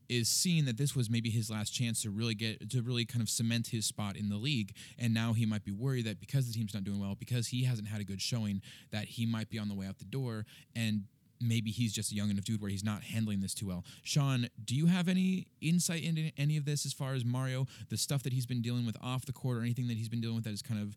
[0.09, 3.21] is seeing that this was maybe his last chance to really get to really kind
[3.21, 6.45] of cement his spot in the league and now he might be worried that because
[6.45, 9.49] the team's not doing well because he hasn't had a good showing that he might
[9.49, 11.03] be on the way out the door and
[11.41, 13.83] maybe he's just a young enough dude where he's not handling this too well.
[14.03, 17.97] Sean, do you have any insight into any of this as far as Mario, the
[17.97, 20.35] stuff that he's been dealing with off the court, or anything that he's been dealing
[20.35, 20.95] with that is kind of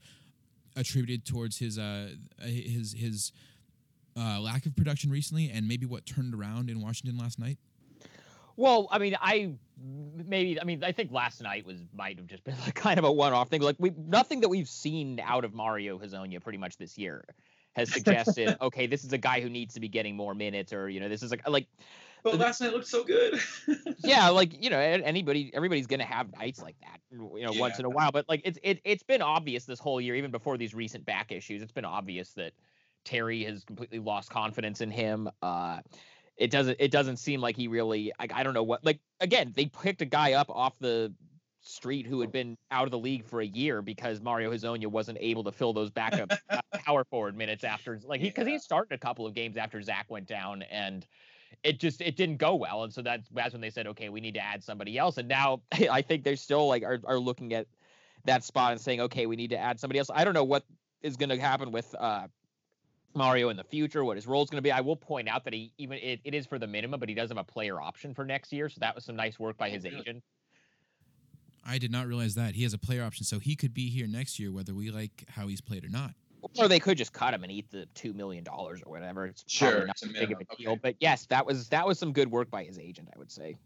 [0.77, 2.11] attributed towards his uh
[2.43, 3.33] his his
[4.19, 7.59] uh, lack of production recently, and maybe what turned around in Washington last night?
[8.57, 12.43] Well, I mean, I maybe I mean I think last night was might have just
[12.45, 13.61] been like kind of a one-off thing.
[13.61, 17.25] Like we nothing that we've seen out of Mario Hezonja pretty much this year
[17.77, 20.89] has suggested okay, this is a guy who needs to be getting more minutes, or
[20.89, 21.69] you know, this is like like.
[22.25, 23.39] But last night looked so good.
[23.99, 27.61] yeah, like you know, anybody, everybody's gonna have nights like that, you know, yeah.
[27.61, 28.11] once in a while.
[28.11, 31.31] But like it's it it's been obvious this whole year, even before these recent back
[31.31, 32.53] issues, it's been obvious that
[33.05, 35.31] Terry has completely lost confidence in him.
[35.41, 35.81] Uh,
[36.37, 39.53] it doesn't it doesn't seem like he really I, I don't know what like again
[39.55, 41.15] they picked a guy up off the
[41.67, 45.19] street who had been out of the league for a year because Mario Hezonja wasn't
[45.21, 46.33] able to fill those backup
[46.85, 50.07] power forward minutes after like he because he started a couple of games after Zach
[50.09, 51.07] went down and
[51.63, 52.85] it just it didn't go well.
[52.85, 55.19] And so that's that's when they said okay we need to add somebody else.
[55.19, 57.67] And now I think they're still like are, are looking at
[58.25, 60.11] that spot and saying okay we need to add somebody else.
[60.13, 60.65] I don't know what
[61.03, 62.29] is going to happen with uh
[63.15, 64.71] Mario in the future, what his role is going to be.
[64.71, 67.15] I will point out that he even it, it is for the minimum, but he
[67.15, 69.71] does have a player option for next year, so that was some nice work by
[69.71, 70.23] his agent.
[71.67, 74.07] I did not realize that he has a player option, so he could be here
[74.07, 76.13] next year, whether we like how he's played or not.
[76.59, 79.27] Or they could just cut him and eat the two million dollars or whatever.
[79.27, 80.65] It's sure, not it's big of a okay.
[80.65, 83.33] deal, but yes, that was that was some good work by his agent, I would
[83.33, 83.57] say.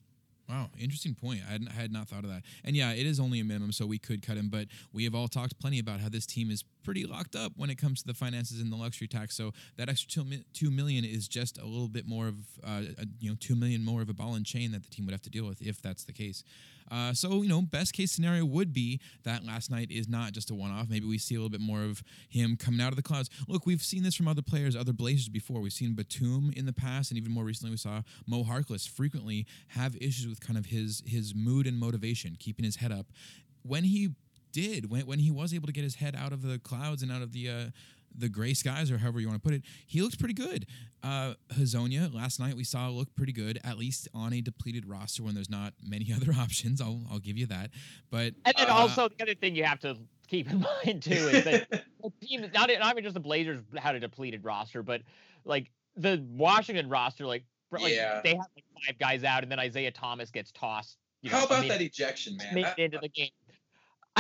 [0.48, 1.42] Wow, interesting point.
[1.48, 2.42] I, I, had not thought of that.
[2.64, 4.48] And yeah, it is only a minimum, so we could cut him.
[4.48, 7.70] But we have all talked plenty about how this team is pretty locked up when
[7.70, 9.36] it comes to the finances and the luxury tax.
[9.36, 13.30] So that extra two, million is just a little bit more of, uh, a, you
[13.30, 15.30] know, two million more of a ball and chain that the team would have to
[15.30, 16.44] deal with if that's the case.
[16.90, 20.50] Uh, so you know, best case scenario would be that last night is not just
[20.50, 20.88] a one-off.
[20.90, 23.30] Maybe we see a little bit more of him coming out of the clouds.
[23.46, 25.60] Look, we've seen this from other players, other Blazers before.
[25.60, 29.46] We've seen Batum in the past, and even more recently, we saw Mo Harkless frequently
[29.68, 33.06] have issues with kind of his his mood and motivation, keeping his head up.
[33.62, 34.10] When he
[34.52, 37.10] did, when when he was able to get his head out of the clouds and
[37.12, 37.64] out of the uh,
[38.12, 40.66] the gray skies or however you want to put it, he looks pretty good.
[41.02, 45.22] Uh, Hezonja last night we saw look pretty good, at least on a depleted roster
[45.22, 46.80] when there's not many other options.
[46.80, 47.70] I'll I'll give you that.
[48.10, 49.96] But and then uh, also the other thing you have to
[50.28, 51.70] keep in mind too is that
[52.02, 55.02] the team not not even just the Blazers had a depleted roster, but
[55.44, 58.20] like the Washington roster, like, like Yeah.
[58.22, 60.98] they have like five guys out, and then Isaiah Thomas gets tossed.
[61.22, 62.54] You know, How about mid- that ejection, man?
[62.54, 63.30] mid- That- into the game.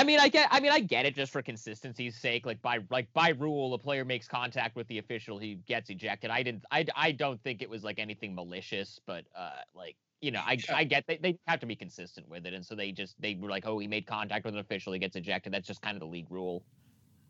[0.00, 0.48] I mean, I get.
[0.50, 2.46] I mean, I get it just for consistency's sake.
[2.46, 6.30] Like by like by rule, a player makes contact with the official, he gets ejected.
[6.30, 6.64] I didn't.
[6.70, 10.52] I, I don't think it was like anything malicious, but uh, like you know, I
[10.68, 10.76] Yeah.
[10.76, 13.34] I get they, they have to be consistent with it, and so they just they
[13.40, 15.52] were like, oh, he made contact with an official, he gets ejected.
[15.52, 16.62] That's just kind of the league rule.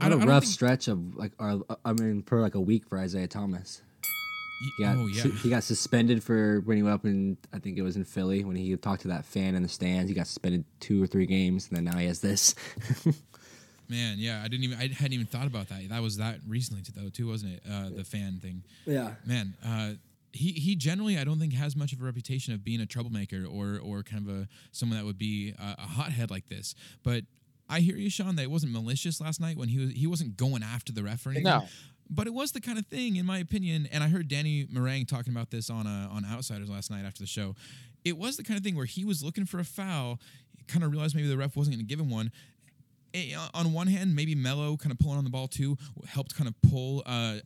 [0.00, 2.40] I What a don't- I don't rough think- stretch of like, our, I mean, for
[2.40, 3.82] like a week for Isaiah Thomas.
[4.60, 7.58] Y- He got, oh yeah, he got suspended for when he went up in, I
[7.58, 10.08] think it was in Philly when he talked to that fan in the stands.
[10.08, 12.54] He got suspended two or three games, and then now he has this.
[13.88, 15.88] Man, yeah, I didn't even I hadn't even thought about that.
[15.88, 17.62] That was that recently though too, wasn't it?
[17.68, 18.62] Uh, the fan thing.
[18.86, 19.14] Yeah.
[19.26, 19.92] Man, uh,
[20.32, 23.44] he he generally I don't think has much of a reputation of being a troublemaker
[23.46, 26.76] or or kind of a someone that would be a, a hothead like this.
[27.02, 27.24] But
[27.68, 30.36] I hear you, Sean, that it wasn't malicious last night when he was he wasn't
[30.36, 31.38] going after the referee.
[31.38, 31.42] or.
[31.42, 31.64] No.
[32.10, 35.06] But it was the kind of thing, in my opinion, and I heard Danny Marang
[35.06, 37.54] talking about this on uh, on Outsiders last night after the show.
[38.04, 40.18] It was the kind of thing where he was looking for a foul,
[40.66, 42.32] kind of realized maybe the ref wasn't going to give him one,
[43.12, 46.48] Eh, on one hand, maybe Melo kind of pulling on the ball too helped kind
[46.48, 47.38] of pull uh,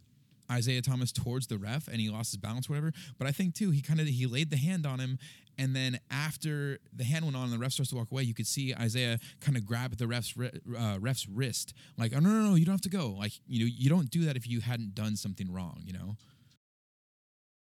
[0.51, 2.93] Isaiah Thomas towards the ref, and he lost his balance, whatever.
[3.19, 5.19] But I think too, he kind of he laid the hand on him,
[5.59, 8.35] and then after the hand went on and the ref starts to walk away, you
[8.35, 12.51] could see Isaiah kind of grab the ref's uh, ref's wrist, like, "Oh no, no,
[12.51, 14.61] no, you don't have to go." Like, you know, you don't do that if you
[14.61, 16.17] hadn't done something wrong, you know.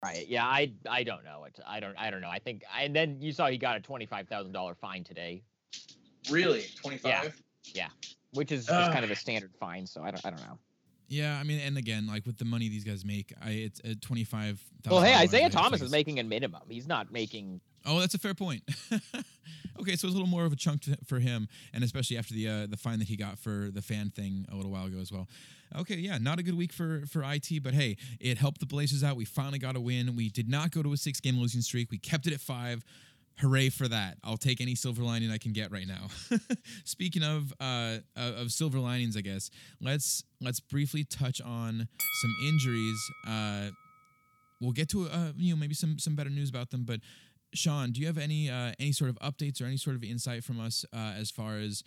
[0.02, 0.26] Right.
[0.28, 0.46] Yeah.
[0.46, 1.44] I I don't know.
[1.44, 1.58] It.
[1.66, 1.94] I don't.
[1.98, 2.30] I don't know.
[2.30, 2.62] I think.
[2.78, 5.42] And then you saw he got a twenty five thousand dollar fine today.
[6.30, 7.24] Really, twenty five.
[7.24, 7.30] Yeah.
[7.74, 7.88] Yeah,
[8.32, 9.86] which is uh, kind of a standard fine.
[9.86, 10.58] So I don't, I don't know.
[11.10, 14.00] Yeah, I mean, and again, like with the money these guys make, I it's at
[14.00, 14.62] twenty five.
[14.88, 16.62] Well, hey, Isaiah Thomas is making a minimum.
[16.68, 17.60] He's not making.
[17.84, 18.62] Oh, that's a fair point.
[18.92, 22.32] okay, so it's a little more of a chunk to, for him, and especially after
[22.32, 24.98] the uh, the fine that he got for the fan thing a little while ago
[24.98, 25.26] as well.
[25.76, 29.02] Okay, yeah, not a good week for for IT, but hey, it helped the Blazers
[29.02, 29.16] out.
[29.16, 30.14] We finally got a win.
[30.14, 31.90] We did not go to a six game losing streak.
[31.90, 32.84] We kept it at five
[33.40, 34.18] hooray for that.
[34.22, 36.08] I'll take any silver lining i can get right now.
[36.84, 39.50] Speaking of uh, of silver linings i guess
[39.80, 41.88] let's let's briefly touch on
[42.22, 42.98] some injuries.
[43.26, 43.70] Uh,
[44.60, 47.00] we'll get to uh, you know maybe some some better news about them but
[47.52, 50.44] sean do you have any uh, any sort of updates or any sort of insight
[50.44, 51.82] from us uh, as far as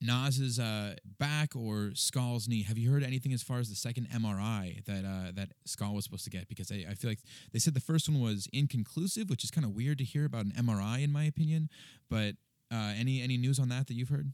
[0.00, 2.62] Nas's uh, back or Skal's knee.
[2.62, 6.04] Have you heard anything as far as the second MRI that uh, that Skal was
[6.04, 6.48] supposed to get?
[6.48, 7.20] Because I, I feel like
[7.52, 10.44] they said the first one was inconclusive, which is kind of weird to hear about
[10.44, 11.68] an MRI in my opinion.
[12.08, 12.36] But
[12.70, 14.32] uh, any any news on that that you've heard?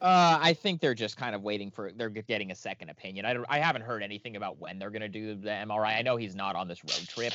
[0.00, 3.26] Uh, I think they're just kind of waiting for they're getting a second opinion.
[3.26, 5.98] I I haven't heard anything about when they're going to do the MRI.
[5.98, 7.34] I know he's not on this road trip,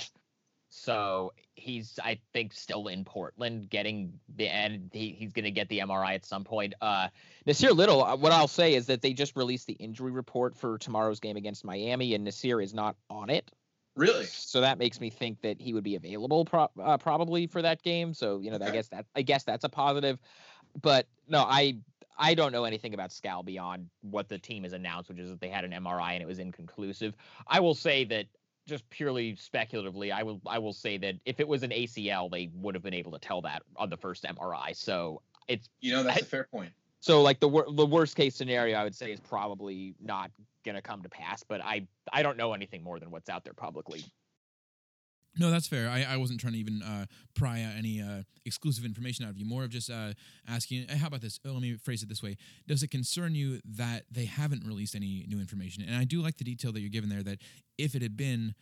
[0.77, 5.69] so he's, I think, still in Portland getting the and he, he's going to get
[5.69, 6.73] the MRI at some point.
[6.81, 7.07] Uh,
[7.47, 10.77] Nassir Little, uh, what I'll say is that they just released the injury report for
[10.77, 13.49] tomorrow's game against Miami, and Nassir is not on it.
[13.95, 14.25] Really?
[14.25, 17.81] So that makes me think that he would be available pro- uh, probably for that
[17.81, 18.13] game.
[18.13, 18.65] So you know, okay.
[18.65, 20.19] I guess that I guess that's a positive.
[20.81, 21.77] But no, I
[22.17, 25.39] I don't know anything about Skal beyond what the team has announced, which is that
[25.39, 27.15] they had an MRI and it was inconclusive.
[27.47, 28.25] I will say that
[28.65, 32.49] just purely speculatively, I will I will say that if it was an ACL, they
[32.55, 34.75] would have been able to tell that on the first MRI.
[34.75, 36.71] So it's you know that's I, a fair point.
[36.99, 40.31] So like the wor- the worst case scenario, I would say is probably not
[40.63, 41.43] gonna come to pass.
[41.43, 44.03] But I I don't know anything more than what's out there publicly.
[45.37, 45.89] No, that's fair.
[45.89, 49.37] I, I wasn't trying to even uh, pry out any uh, exclusive information out of
[49.37, 49.45] you.
[49.45, 50.13] More of just uh,
[50.47, 51.39] asking, how about this?
[51.45, 52.37] Oh, let me phrase it this way.
[52.67, 55.83] Does it concern you that they haven't released any new information?
[55.83, 57.39] And I do like the detail that you're given there that
[57.77, 58.55] if it had been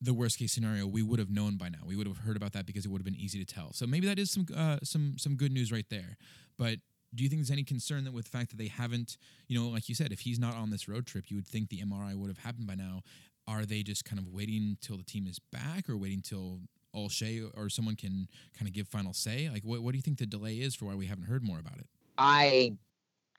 [0.00, 1.78] the worst case scenario, we would have known by now.
[1.86, 3.72] We would have heard about that because it would have been easy to tell.
[3.72, 6.16] So maybe that is some uh, some some good news right there.
[6.58, 6.78] But
[7.14, 9.68] do you think there's any concern that with the fact that they haven't, you know,
[9.68, 12.14] like you said, if he's not on this road trip, you would think the MRI
[12.14, 13.02] would have happened by now
[13.46, 16.60] are they just kind of waiting till the team is back or waiting till
[16.94, 19.48] Olshey or someone can kind of give final say?
[19.50, 21.58] Like, what, what do you think the delay is for why we haven't heard more
[21.58, 21.86] about it?
[22.18, 22.76] I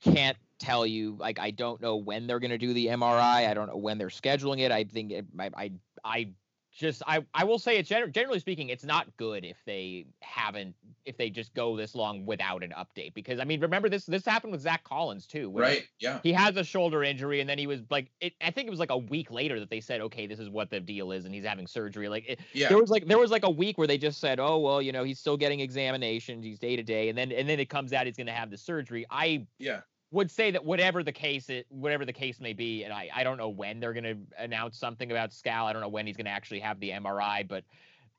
[0.04, 1.16] can't tell you.
[1.20, 3.48] Like, I don't know when they're going to do the MRI.
[3.48, 4.72] I don't know when they're scheduling it.
[4.72, 5.72] I think it, I, I,
[6.04, 6.30] I
[6.74, 11.18] just I I will say it generally speaking it's not good if they haven't if
[11.18, 14.52] they just go this long without an update because I mean remember this this happened
[14.54, 16.20] with Zach Collins too right yeah.
[16.24, 18.80] he has a shoulder injury and then he was like it, I think it was
[18.80, 21.34] like a week later that they said okay this is what the deal is and
[21.34, 22.70] he's having surgery like it, yeah.
[22.70, 24.92] there was like there was like a week where they just said oh well you
[24.92, 27.94] know he's still getting examinations he's day to day and then and then it comes
[27.94, 29.06] out he's going to have the surgery.
[29.10, 29.82] I yeah
[30.14, 33.24] would say that whatever the case it whatever the case may be, and I, I
[33.24, 35.66] don't know when they're gonna announce something about Skal.
[35.66, 37.64] I don't know when he's gonna actually have the MRI, but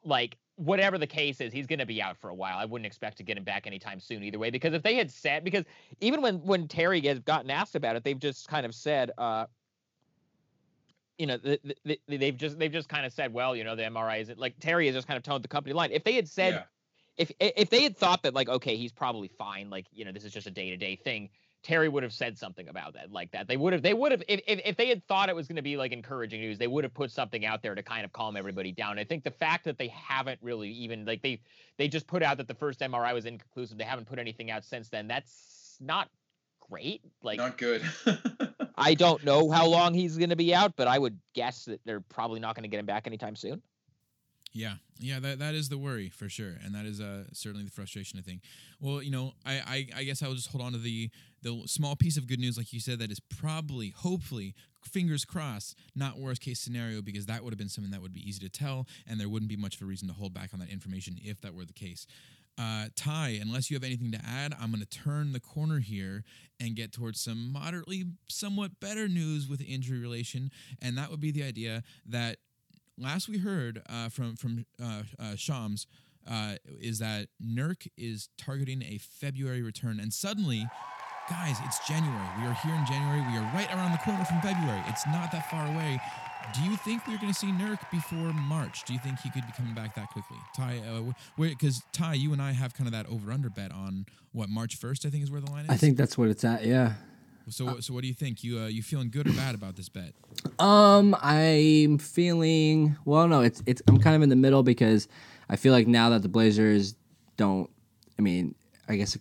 [0.04, 2.58] like whatever the case is, he's gonna be out for a while.
[2.58, 4.50] I wouldn't expect to get him back anytime soon either way.
[4.50, 5.64] Because if they had said because
[6.00, 9.46] even when when Terry has gotten asked about it, they've just kind of said, uh,
[11.16, 13.84] you know, the, the, they've just they've just kind of said, well, you know, the
[13.84, 15.92] MRI isn't like Terry has just kind of toned the company line.
[15.92, 16.62] If they had said yeah.
[17.18, 20.24] if if they had thought that like okay, he's probably fine, like you know, this
[20.24, 21.30] is just a day to day thing
[21.64, 23.48] Terry would have said something about that like that.
[23.48, 25.56] They would have they would have if, if, if they had thought it was going
[25.56, 28.12] to be like encouraging news, they would have put something out there to kind of
[28.12, 28.98] calm everybody down.
[28.98, 31.40] I think the fact that they haven't really even like they
[31.78, 33.78] they just put out that the first MRI was inconclusive.
[33.78, 35.08] They haven't put anything out since then.
[35.08, 36.10] That's not
[36.60, 37.00] great.
[37.22, 37.82] Like not good.
[38.76, 41.80] I don't know how long he's going to be out, but I would guess that
[41.86, 43.62] they're probably not going to get him back anytime soon.
[44.56, 47.72] Yeah, yeah, that that is the worry for sure, and that is uh, certainly the
[47.72, 48.20] frustration.
[48.20, 48.42] I think.
[48.80, 49.54] Well, you know, I,
[49.94, 51.10] I I guess I will just hold on to the
[51.42, 55.76] the small piece of good news, like you said, that is probably, hopefully, fingers crossed,
[55.94, 58.48] not worst case scenario, because that would have been something that would be easy to
[58.48, 61.18] tell, and there wouldn't be much of a reason to hold back on that information
[61.22, 62.06] if that were the case.
[62.56, 66.22] Uh, Ty, unless you have anything to add, I'm going to turn the corner here
[66.60, 71.32] and get towards some moderately, somewhat better news with injury relation, and that would be
[71.32, 72.38] the idea that
[72.98, 75.86] last we heard uh, from from uh, uh, Shams
[76.30, 80.66] uh, is that Nurk is targeting a February return, and suddenly,
[81.28, 82.28] guys, it's January.
[82.38, 83.20] We are here in January.
[83.32, 84.82] We are right around the corner from February.
[84.88, 86.00] It's not that far away.
[86.54, 88.84] Do you think we're going to see Nurk before March?
[88.84, 90.36] Do you think he could be coming back that quickly?
[90.54, 90.82] Ty,
[91.38, 94.50] because uh, Ty, you and I have kind of that over under bet on what
[94.50, 95.06] March first.
[95.06, 95.70] I think is where the line is.
[95.70, 96.66] I think that's what it's at.
[96.66, 96.94] Yeah.
[97.48, 98.42] So, so what do you think?
[98.42, 100.12] You uh, you feeling good or bad about this bet?
[100.58, 103.28] Um, I'm feeling well.
[103.28, 103.82] No, it's it's.
[103.86, 105.08] I'm kind of in the middle because
[105.48, 106.94] I feel like now that the Blazers
[107.36, 107.68] don't.
[108.18, 108.54] I mean,
[108.88, 109.16] I guess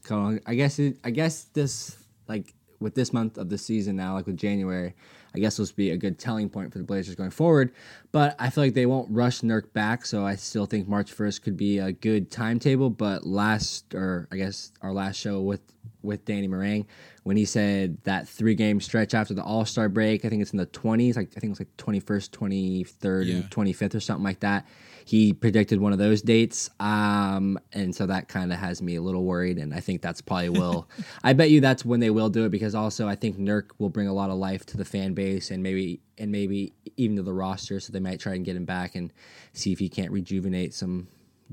[0.45, 4.25] I guess it, I guess this like with this month of the season now, like
[4.25, 4.93] with January,
[5.35, 7.73] I guess this will be a good telling point for the Blazers going forward.
[8.11, 11.41] But I feel like they won't rush Nurk back, so I still think March 1st
[11.41, 12.89] could be a good timetable.
[12.89, 15.61] But last, or I guess our last show with
[16.03, 16.85] with Danny Marang,
[17.23, 20.51] when he said that three game stretch after the All Star break, I think it's
[20.51, 23.35] in the 20s, like I think it's like 21st, 23rd, yeah.
[23.35, 24.67] and 25th or something like that.
[25.05, 29.01] He predicted one of those dates, um, and so that kind of has me a
[29.01, 29.57] little worried.
[29.57, 30.89] And I think that's probably will.
[31.23, 33.89] I bet you that's when they will do it because also I think Nurk will
[33.89, 37.23] bring a lot of life to the fan base and maybe and maybe even to
[37.23, 37.79] the roster.
[37.79, 39.11] So they might try and get him back and
[39.51, 41.07] see if he can't rejuvenate some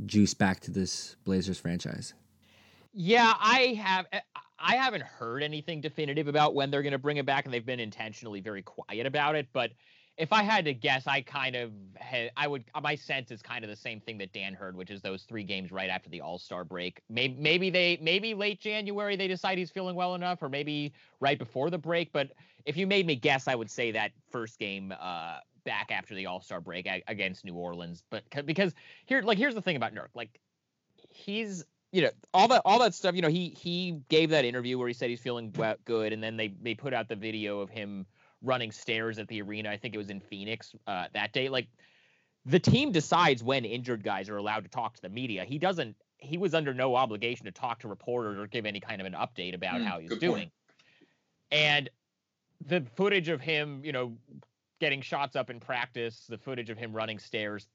[0.07, 2.15] juice back to this Blazers franchise.
[2.93, 4.07] Yeah, I have.
[4.13, 4.21] Eh,
[4.59, 7.65] I haven't heard anything definitive about when they're going to bring it back, and they've
[7.65, 9.49] been intentionally very quiet about it.
[9.53, 9.71] But
[10.19, 13.65] if I had to guess, I kind of had, I would my sense is kind
[13.65, 16.21] of the same thing that Dan heard, which is those three games right after the
[16.21, 17.01] All Star break.
[17.09, 21.39] Maybe maybe they maybe late January they decide he's feeling well enough, or maybe right
[21.39, 22.13] before the break.
[22.13, 22.33] But
[22.67, 26.27] if you made me guess, I would say that first game uh, back after the
[26.27, 28.03] All Star break against New Orleans.
[28.11, 28.75] But because
[29.07, 30.39] here, like here's the thing about Nurk, like
[31.09, 33.15] he's you know all that all that stuff.
[33.15, 35.53] You know he he gave that interview where he said he's feeling
[35.85, 38.07] good, and then they they put out the video of him
[38.43, 39.71] running stairs at the arena.
[39.71, 41.49] I think it was in Phoenix uh, that day.
[41.49, 41.69] Like
[42.47, 45.45] the team decides when injured guys are allowed to talk to the media.
[45.45, 45.97] He doesn't.
[46.19, 49.15] He was under no obligation to talk to reporters or give any kind of an
[49.15, 50.33] update about mm, how he's doing.
[50.33, 50.53] Point.
[51.51, 51.91] And
[52.67, 54.13] the footage of him, you know,
[54.81, 57.67] getting shots up in practice, the footage of him running stairs,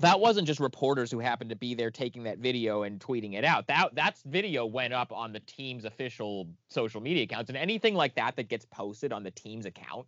[0.00, 3.44] that wasn't just reporters who happened to be there taking that video and tweeting it
[3.44, 3.66] out.
[3.66, 8.14] That that's video went up on the team's official social media accounts, and anything like
[8.14, 10.06] that that gets posted on the team's account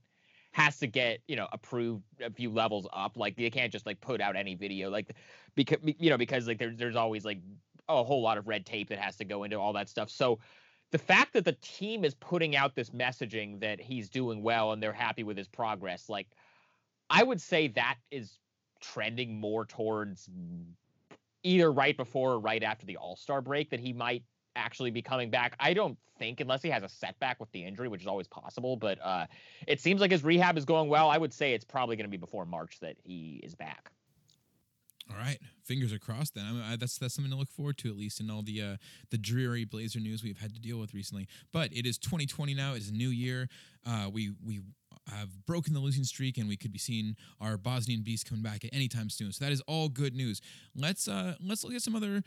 [0.53, 3.17] has to get you know approved a few levels up.
[3.17, 5.15] Like they can't just like put out any video like
[5.55, 7.39] because you know because like there's there's always like
[7.89, 10.11] a whole lot of red tape that has to go into all that stuff.
[10.11, 10.39] So
[10.93, 14.83] the fact that the team is putting out this messaging that he's doing well and
[14.83, 16.29] they're happy with his progress, like
[17.09, 18.39] I would say that is
[18.81, 20.29] trending more towards
[21.43, 24.23] either right before or right after the All Star break that he might
[24.57, 25.55] actually be coming back.
[25.61, 28.77] I don't think, unless he has a setback with the injury, which is always possible,
[28.77, 29.27] but uh,
[29.67, 31.09] it seems like his rehab is going well.
[31.09, 33.91] I would say it's probably going to be before March that he is back.
[35.11, 36.35] All right, fingers are crossed.
[36.35, 38.43] Then I mean, I, that's that's something to look forward to, at least in all
[38.43, 38.77] the uh,
[39.11, 41.27] the dreary Blazer news we've had to deal with recently.
[41.53, 43.49] But it is 2020 now; it's a new year.
[43.85, 44.61] Uh, we we
[45.09, 48.65] have broken the losing streak, and we could be seeing our Bosnian beast coming back
[48.65, 49.33] at any time soon.
[49.33, 50.41] So that is all good news.
[50.75, 52.23] Let's uh, let's look at some other.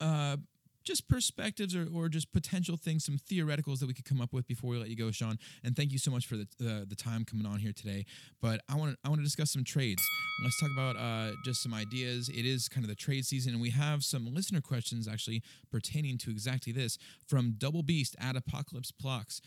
[0.00, 0.36] Uh,
[0.82, 4.46] just perspectives or, or just potential things, some theoreticals that we could come up with
[4.46, 5.38] before we let you go, Sean.
[5.62, 8.06] And thank you so much for the uh, the time coming on here today.
[8.40, 10.02] But I want to I want to discuss some trades.
[10.42, 12.28] Let's talk about uh, just some ideas.
[12.28, 16.18] It is kind of the trade season, and we have some listener questions actually pertaining
[16.18, 19.40] to exactly this from Double Beast at Apocalypse Blocks.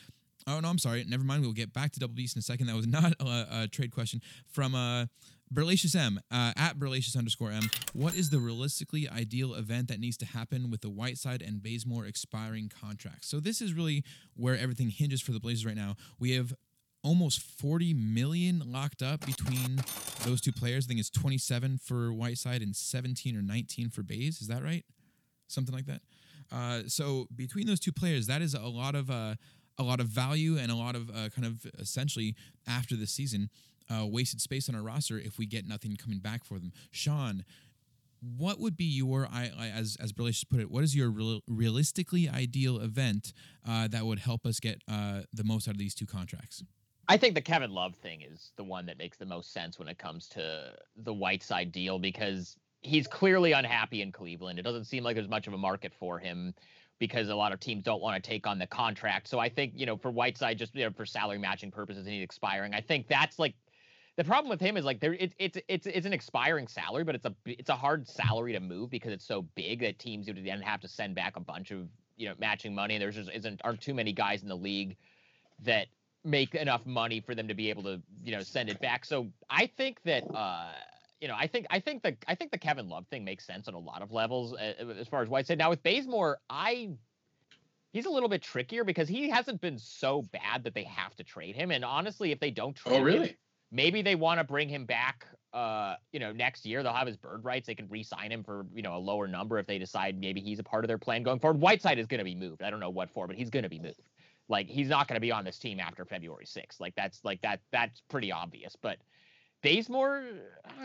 [0.47, 1.03] Oh no, I'm sorry.
[1.07, 1.41] Never mind.
[1.41, 2.67] We'll get back to Double Beast in a second.
[2.67, 5.05] That was not a, a trade question from uh,
[5.51, 7.69] Berlacious M uh, at Berlacious underscore M.
[7.93, 12.05] What is the realistically ideal event that needs to happen with the Whiteside and Bazemore
[12.05, 13.27] expiring contracts?
[13.27, 14.03] So this is really
[14.35, 15.95] where everything hinges for the Blazers right now.
[16.19, 16.53] We have
[17.03, 19.83] almost 40 million locked up between
[20.25, 20.85] those two players.
[20.85, 24.41] I think it's 27 for Whiteside and 17 or 19 for Baze.
[24.41, 24.85] Is that right?
[25.47, 26.01] Something like that.
[26.51, 29.35] Uh, so between those two players, that is a lot of uh,
[29.77, 32.35] a lot of value and a lot of uh, kind of essentially
[32.67, 33.49] after the season
[33.89, 36.71] uh, wasted space on our roster if we get nothing coming back for them.
[36.91, 37.43] Sean,
[38.37, 40.71] what would be your i as as Berlish put it?
[40.71, 43.33] What is your real, realistically ideal event
[43.67, 46.63] uh, that would help us get uh, the most out of these two contracts?
[47.09, 49.89] I think the Kevin Love thing is the one that makes the most sense when
[49.89, 54.57] it comes to the Whiteside deal because he's clearly unhappy in Cleveland.
[54.57, 56.53] It doesn't seem like there's much of a market for him
[56.99, 59.27] because a lot of teams don't want to take on the contract.
[59.27, 62.13] So I think, you know, for Whiteside, just you know, for salary matching purposes, and
[62.13, 62.73] he's expiring.
[62.73, 63.55] I think that's like
[64.15, 67.15] the problem with him is like there it, it's it's it's an expiring salary, but
[67.15, 70.43] it's a it's a hard salary to move because it's so big that teams would
[70.45, 72.97] then have to send back a bunch of you know matching money.
[72.97, 74.97] There's just isn't aren't too many guys in the league
[75.63, 75.87] that
[76.23, 79.03] make enough money for them to be able to you know send it back.
[79.03, 80.71] So I think that uh
[81.23, 83.69] you know I think I think the I think the Kevin Love thing makes sense
[83.69, 85.57] on a lot of levels uh, as far as Whiteside.
[85.57, 86.89] Now with Bazemore, I
[87.93, 91.23] he's a little bit trickier because he hasn't been so bad that they have to
[91.23, 91.71] trade him.
[91.71, 93.27] And honestly, if they don't oh, trade oh really.
[93.29, 93.35] Him,
[93.71, 96.83] maybe they want to bring him back uh you know next year.
[96.83, 97.67] They'll have his bird rights.
[97.67, 100.59] They can re-sign him for you know a lower number if they decide maybe he's
[100.59, 101.61] a part of their plan going forward.
[101.61, 102.61] Whiteside is going to be moved.
[102.61, 104.09] I don't know what for but he's going to be moved.
[104.49, 107.41] Like he's not going to be on this team after february 6th like that's like
[107.43, 108.75] that that's pretty obvious.
[108.75, 108.97] But
[109.63, 110.23] Bazemore,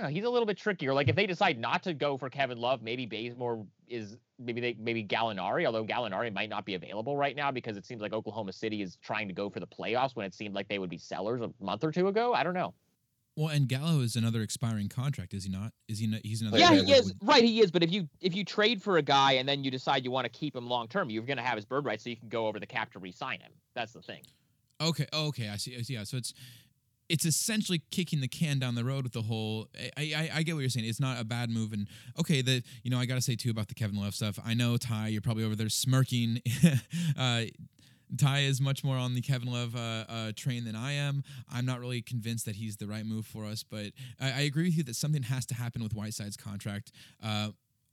[0.01, 0.95] know, he's a little bit trickier.
[0.95, 4.77] Like if they decide not to go for Kevin Love, maybe Bazemore is maybe they
[4.79, 8.53] maybe Gallinari, although Gallinari might not be available right now because it seems like Oklahoma
[8.53, 10.99] City is trying to go for the playoffs when it seemed like they would be
[10.99, 12.33] sellers a month or two ago.
[12.33, 12.73] I don't know.
[13.37, 15.73] Well, and Gallo is another expiring contract, is he not?
[15.87, 16.09] Is he?
[16.09, 16.59] Not, he's another.
[16.59, 17.15] Yeah, he is.
[17.15, 17.29] Would...
[17.29, 17.71] Right, he is.
[17.71, 20.25] But if you if you trade for a guy and then you decide you want
[20.25, 22.29] to keep him long term, you're going to have his bird rights, so you can
[22.29, 23.53] go over the cap to re-sign him.
[23.75, 24.23] That's the thing.
[24.81, 25.07] Okay.
[25.13, 25.51] Oh, okay.
[25.51, 25.77] I see.
[25.77, 25.95] I see.
[25.95, 26.03] Yeah.
[26.03, 26.35] So it's
[27.09, 29.69] it's essentially kicking the can down the road with the whole.
[29.97, 30.87] I, I, I get what you're saying.
[30.87, 31.89] It's not a bad move, and
[32.19, 34.39] okay, the you know I got to say too about the Kevin Love stuff.
[34.45, 36.41] I know Ty, you're probably over there smirking.
[37.19, 37.43] uh,
[38.17, 41.23] Ty is much more on the Kevin Love uh, uh, train than I am.
[41.53, 44.65] I'm not really convinced that he's the right move for us, but I, I agree
[44.65, 46.93] with you that something has to happen with Whiteside's contract.
[47.23, 47.51] Uh,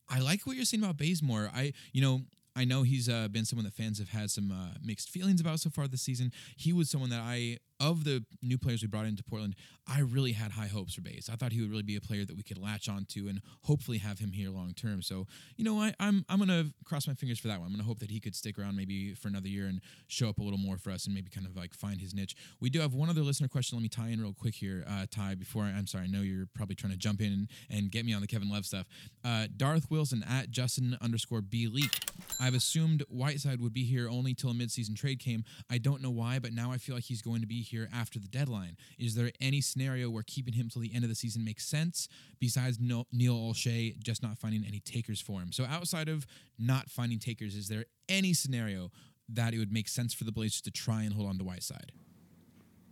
[0.09, 1.49] I like what you're saying about Bazemore.
[1.53, 2.21] I, you know,
[2.55, 5.59] I know he's uh, been someone that fans have had some uh, mixed feelings about
[5.59, 6.31] so far this season.
[6.55, 9.55] He was someone that I of the new players we brought into Portland,
[9.87, 11.29] I really had high hopes for Baze.
[11.31, 13.99] I thought he would really be a player that we could latch onto and hopefully
[13.99, 15.01] have him here long term.
[15.01, 17.67] So, you know, I, am I'm, I'm gonna cross my fingers for that one.
[17.67, 20.39] I'm gonna hope that he could stick around maybe for another year and show up
[20.39, 22.35] a little more for us and maybe kind of like find his niche.
[22.59, 23.77] We do have one other listener question.
[23.77, 25.35] Let me tie in real quick here, uh, Ty.
[25.35, 28.05] Before I, am sorry, I know you're probably trying to jump in and, and get
[28.05, 28.87] me on the Kevin Love stuff.
[29.23, 31.91] Uh, Darth Wilson at Justin underscore B Leak.
[32.39, 35.43] I've assumed Whiteside would be here only till a midseason trade came.
[35.69, 38.17] I don't know why, but now I feel like he's going to be here after
[38.17, 38.77] the deadline deadline.
[38.97, 42.07] Is there any scenario where keeping him till the end of the season makes sense
[42.39, 45.51] besides Neil Olshey just not finding any takers for him?
[45.51, 46.25] So outside of
[46.57, 48.91] not finding takers, is there any scenario
[49.29, 51.91] that it would make sense for the Blazers to try and hold on to Whiteside?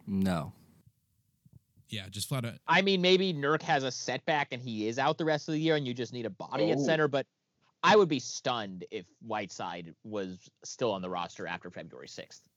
[0.08, 0.54] No.
[1.90, 2.56] Yeah, just flat out.
[2.68, 5.60] I mean, maybe Nurk has a setback and he is out the rest of the
[5.60, 6.72] year, and you just need a body oh.
[6.72, 7.08] at center.
[7.08, 7.28] But
[7.84, 12.50] I would be stunned if Whiteside was still on the roster after February sixth.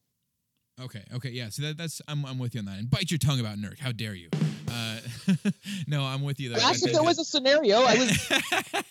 [0.83, 1.03] Okay.
[1.15, 1.31] Okay.
[1.31, 1.49] Yeah.
[1.49, 2.79] So that, that's I'm, I'm with you on that.
[2.79, 3.79] And bite your tongue about Nurk.
[3.79, 4.29] How dare you?
[4.71, 4.99] Uh,
[5.87, 6.51] no, I'm with you.
[6.51, 6.57] Though.
[6.59, 7.79] If there was a scenario.
[7.79, 8.31] I was.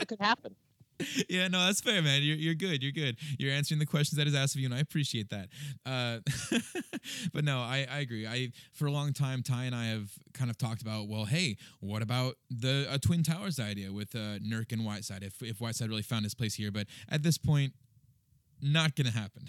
[0.00, 0.54] it could happen.
[1.28, 2.22] Yeah, no, that's fair, man.
[2.22, 2.82] You're, you're good.
[2.82, 3.16] You're good.
[3.38, 5.48] You're answering the questions that is asked of you, and I appreciate that.
[5.86, 6.18] Uh,
[7.32, 8.26] but no, I, I agree.
[8.26, 11.56] I for a long time, Ty and I have kind of talked about, well, hey,
[11.80, 15.22] what about the a Twin Towers idea with uh, Nurk and Whiteside?
[15.22, 17.72] If if Whiteside really found his place here, but at this point,
[18.62, 19.46] not gonna happen.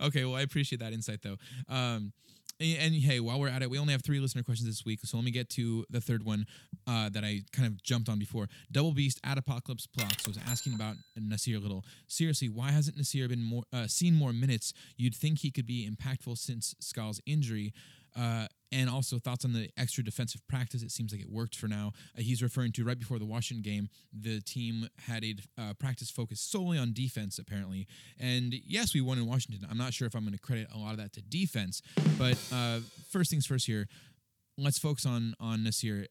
[0.00, 1.36] Okay, well, I appreciate that insight though.
[1.68, 2.12] Um,
[2.60, 5.00] and, and, hey, while we're at it, we only have three listener questions this week,
[5.02, 6.46] so let me get to the third one
[6.86, 8.48] uh, that I kind of jumped on before.
[8.70, 11.84] Double Beast at Apocalypse Blocks was asking about Nassir Little.
[12.06, 14.72] Seriously, why hasn't Nassir been more uh, seen more minutes?
[14.96, 17.72] You'd think he could be impactful since Skal's injury.
[18.16, 20.82] Uh, and also thoughts on the extra defensive practice.
[20.82, 21.92] It seems like it worked for now.
[22.18, 26.10] Uh, he's referring to right before the Washington game, the team had a uh, practice
[26.10, 27.86] focused solely on defense, apparently.
[28.18, 29.66] And yes, we won in Washington.
[29.70, 31.82] I'm not sure if I'm going to credit a lot of that to defense,
[32.18, 33.86] but uh, first things first here,
[34.58, 36.06] let's focus on on Nassir.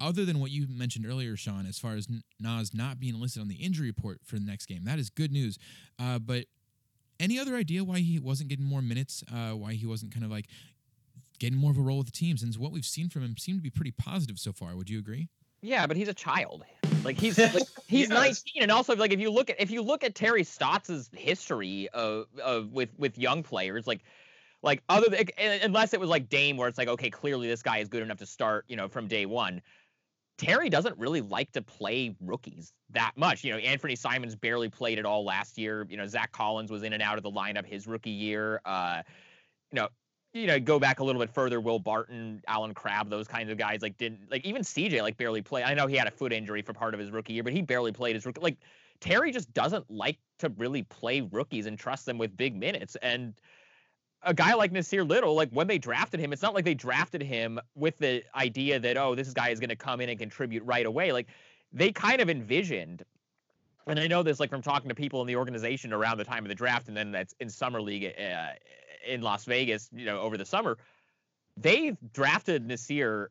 [0.00, 2.08] Other than what you mentioned earlier, Sean, as far as
[2.40, 5.30] Nas not being listed on the injury report for the next game, that is good
[5.30, 5.58] news.
[5.98, 6.46] Uh, but
[7.18, 9.22] any other idea why he wasn't getting more minutes?
[9.30, 10.46] Uh, why he wasn't kind of like
[11.40, 12.42] getting more of a role with the teams.
[12.42, 14.76] And what we've seen from him seemed to be pretty positive so far.
[14.76, 15.28] Would you agree?
[15.62, 16.64] Yeah, but he's a child.
[17.02, 18.10] Like he's like, he's yes.
[18.10, 21.88] 19, and also like if you look at if you look at Terry Stotts's history
[21.92, 24.02] of, of with with young players, like
[24.62, 25.26] like other than,
[25.62, 28.18] unless it was like Dame, where it's like okay, clearly this guy is good enough
[28.18, 29.60] to start, you know, from day one.
[30.38, 33.44] Terry doesn't really like to play rookies that much.
[33.44, 35.86] You know, Anfernee Simons barely played at all last year.
[35.90, 38.62] You know, Zach Collins was in and out of the lineup his rookie year.
[38.64, 39.02] Uh,
[39.70, 39.88] you know,
[40.32, 43.58] you know, go back a little bit further, Will Barton, Allen Crabbe, those kinds of
[43.58, 45.64] guys, like didn't like even CJ like barely play.
[45.64, 47.62] I know he had a foot injury for part of his rookie year, but he
[47.62, 48.40] barely played his rookie.
[48.40, 48.58] Like
[49.00, 52.96] Terry just doesn't like to really play rookies and trust them with big minutes.
[53.02, 53.34] And
[54.22, 57.22] a guy like Nassir Little, like when they drafted him, it's not like they drafted
[57.22, 60.62] him with the idea that oh, this guy is going to come in and contribute
[60.64, 61.12] right away.
[61.12, 61.28] Like
[61.72, 63.04] they kind of envisioned,
[63.86, 66.44] and I know this like from talking to people in the organization around the time
[66.44, 68.52] of the draft, and then that's in summer league uh,
[69.06, 70.78] in Las Vegas, you know, over the summer.
[71.56, 73.26] They drafted Nassir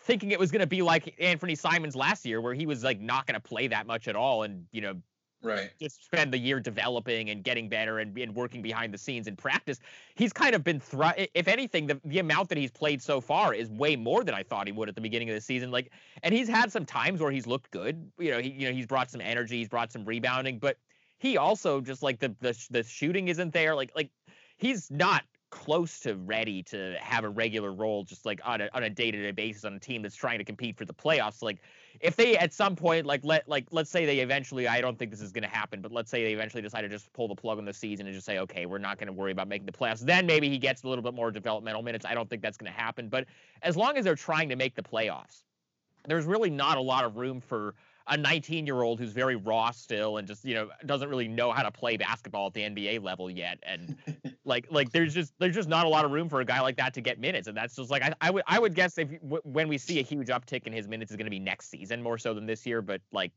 [0.00, 3.00] thinking it was going to be like Anfernee Simons last year, where he was like
[3.00, 4.94] not going to play that much at all, and you know
[5.42, 9.26] right just spend the year developing and getting better and, and working behind the scenes
[9.26, 9.80] in practice
[10.14, 11.02] he's kind of been thr-
[11.34, 14.42] if anything the, the amount that he's played so far is way more than i
[14.42, 15.90] thought he would at the beginning of the season like
[16.22, 18.86] and he's had some times where he's looked good you know he you know he's
[18.86, 20.76] brought some energy he's brought some rebounding but
[21.18, 24.10] he also just like the the, the shooting isn't there like like
[24.62, 28.84] he's not close to ready to have a regular role just like on a on
[28.84, 31.58] a day-to-day basis on a team that's trying to compete for the playoffs like
[32.00, 35.10] if they at some point like let like let's say they eventually I don't think
[35.10, 37.34] this is going to happen, but let's say they eventually decide to just pull the
[37.34, 39.66] plug on the season and just say okay, we're not going to worry about making
[39.66, 40.00] the playoffs.
[40.00, 42.06] Then maybe he gets a little bit more developmental minutes.
[42.06, 43.26] I don't think that's going to happen, but
[43.60, 45.42] as long as they're trying to make the playoffs,
[46.08, 47.74] there's really not a lot of room for
[48.06, 51.52] a 19 year old who's very raw still and just you know doesn't really know
[51.52, 53.96] how to play basketball at the NBA level yet and
[54.44, 56.76] like like there's just there's just not a lot of room for a guy like
[56.76, 59.10] that to get minutes and that's just like I, I would I would guess if
[59.22, 61.70] w- when we see a huge uptick in his minutes is going to be next
[61.70, 63.32] season more so than this year but like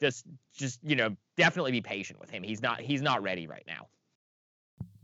[0.00, 0.24] just
[0.54, 3.88] just you know definitely be patient with him he's not he's not ready right now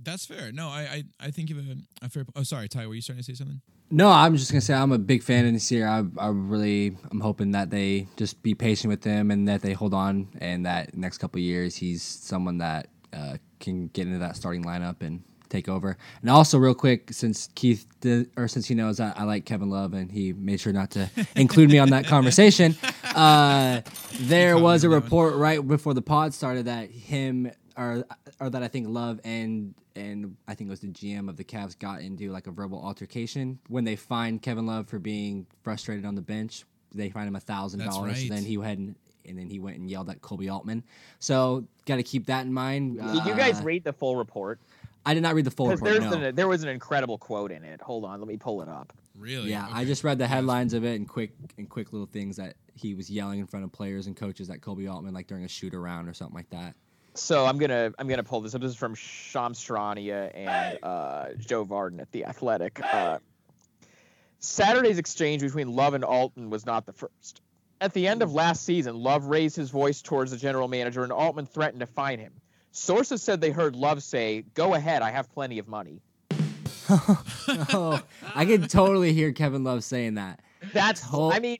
[0.00, 0.52] that's fair.
[0.52, 0.80] No, I
[1.20, 2.24] I, I think you have a, a fair.
[2.36, 2.86] Oh, sorry, Ty.
[2.86, 3.60] Were you starting to say something?
[3.90, 5.88] No, I'm just gonna say I'm a big fan of Nassir.
[5.88, 9.72] I I really I'm hoping that they just be patient with him and that they
[9.72, 14.36] hold on and that next couple years he's someone that uh, can get into that
[14.36, 15.96] starting lineup and take over.
[16.20, 19.70] And also, real quick, since Keith did, or since he knows I, I, like Kevin
[19.70, 22.76] Love and he made sure not to include me on that conversation,
[23.14, 23.80] uh,
[24.20, 28.04] there was a report right before the pod started that him or
[28.40, 31.44] or that I think Love and and I think it was the GM of the
[31.44, 36.04] Cavs got into like a verbal altercation when they fined Kevin Love for being frustrated
[36.04, 36.64] on the bench.
[36.94, 38.28] They fined him a thousand dollars.
[38.28, 38.94] Then he went and,
[39.26, 40.82] and then he went and yelled at Koby Altman.
[41.18, 42.98] So got to keep that in mind.
[42.98, 44.58] Did you guys uh, read the full report?
[45.06, 45.92] I did not read the full report.
[45.92, 46.20] There's no.
[46.20, 47.80] an, there was an incredible quote in it.
[47.80, 48.92] Hold on, let me pull it up.
[49.18, 49.50] Really?
[49.50, 49.74] Yeah, okay.
[49.74, 52.94] I just read the headlines of it and quick and quick little things that he
[52.94, 55.74] was yelling in front of players and coaches at Koby Altman like during a shoot
[55.74, 56.74] around or something like that.
[57.18, 58.60] So I'm gonna I'm gonna pull this up.
[58.60, 62.80] This is from Shams Charania and uh, Joe Vardon at the Athletic.
[62.82, 63.18] Uh,
[64.38, 67.40] Saturday's exchange between Love and Altman was not the first.
[67.80, 71.12] At the end of last season, Love raised his voice towards the general manager, and
[71.12, 72.32] Altman threatened to fine him.
[72.70, 76.00] Sources said they heard Love say, "Go ahead, I have plenty of money."
[76.88, 78.02] oh,
[78.34, 80.40] I can totally hear Kevin Love saying that.
[80.72, 81.32] That's whole.
[81.32, 81.58] I mean,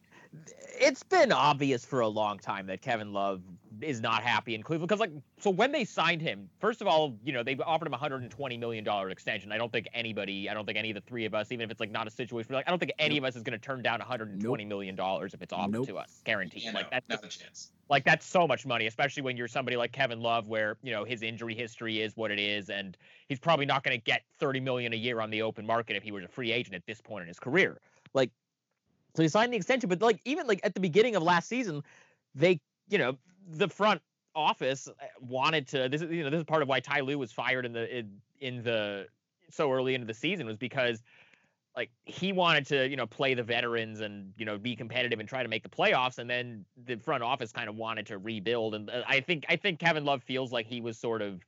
[0.80, 3.42] it's been obvious for a long time that Kevin Love
[3.82, 7.16] is not happy in Cleveland because like so when they signed him, first of all,
[7.24, 9.52] you know, they offered him a 120 million dollar extension.
[9.52, 11.70] I don't think anybody, I don't think any of the three of us, even if
[11.70, 13.24] it's like not a situation like I don't think any nope.
[13.24, 14.68] of us is going to turn down 120 nope.
[14.68, 15.86] million dollars if it's offered nope.
[15.88, 16.64] to us, guaranteed.
[16.64, 17.70] Yeah, like no, that's not a chance.
[17.88, 21.04] Like that's so much money, especially when you're somebody like Kevin Love, where you know
[21.04, 22.96] his injury history is what it is, and
[23.28, 26.02] he's probably not going to get 30 million a year on the open market if
[26.02, 27.80] he was a free agent at this point in his career.
[28.14, 28.30] Like
[29.14, 31.82] so he signed the extension, but like even like at the beginning of last season,
[32.34, 33.16] they you know
[33.49, 34.03] the front
[34.34, 35.88] office uh, wanted to.
[35.88, 37.99] This is you know this is part of why Ty Lue was fired in the
[37.99, 39.07] in, in the
[39.51, 41.03] so early into the season was because
[41.76, 45.28] like he wanted to you know play the veterans and you know be competitive and
[45.28, 48.74] try to make the playoffs and then the front office kind of wanted to rebuild
[48.74, 51.40] and uh, i think i think kevin love feels like he was sort of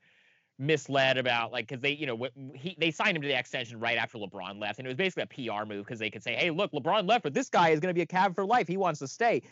[0.60, 3.96] misled about like because they you know he they signed him to the extension right
[3.96, 6.50] after LeBron left and it was basically a PR move because they could say hey
[6.50, 8.76] look LeBron left but this guy is going to be a Cav for life he
[8.76, 9.42] wants to stay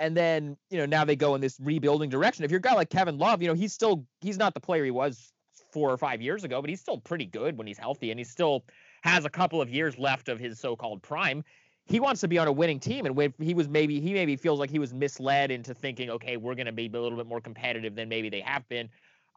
[0.00, 2.44] and then you know now they go in this rebuilding direction.
[2.44, 4.84] If you're a guy like Kevin Love you know he's still he's not the player
[4.84, 5.32] he was
[5.72, 8.24] four or five years ago but he's still pretty good when he's healthy and he
[8.24, 8.64] still
[9.02, 11.44] has a couple of years left of his so-called prime.
[11.86, 14.34] He wants to be on a winning team and when he was maybe he maybe
[14.36, 17.26] feels like he was misled into thinking okay we're going to be a little bit
[17.26, 18.88] more competitive than maybe they have been.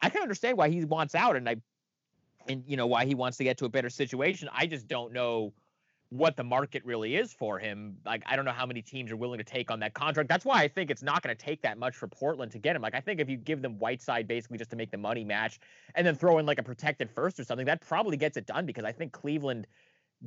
[0.02, 1.56] I can understand why he wants out, and I,
[2.48, 4.50] and you know why he wants to get to a better situation.
[4.54, 5.54] I just don't know
[6.14, 7.98] what the market really is for him.
[8.06, 10.30] Like I don't know how many teams are willing to take on that contract.
[10.30, 12.76] That's why I think it's not going to take that much for Portland to get
[12.76, 12.84] him.
[12.84, 15.60] Like I think if you give them Whiteside basically just to make the money match,
[15.96, 18.68] and then throw in like a protected first or something, that probably gets it done
[18.68, 19.66] because I think Cleveland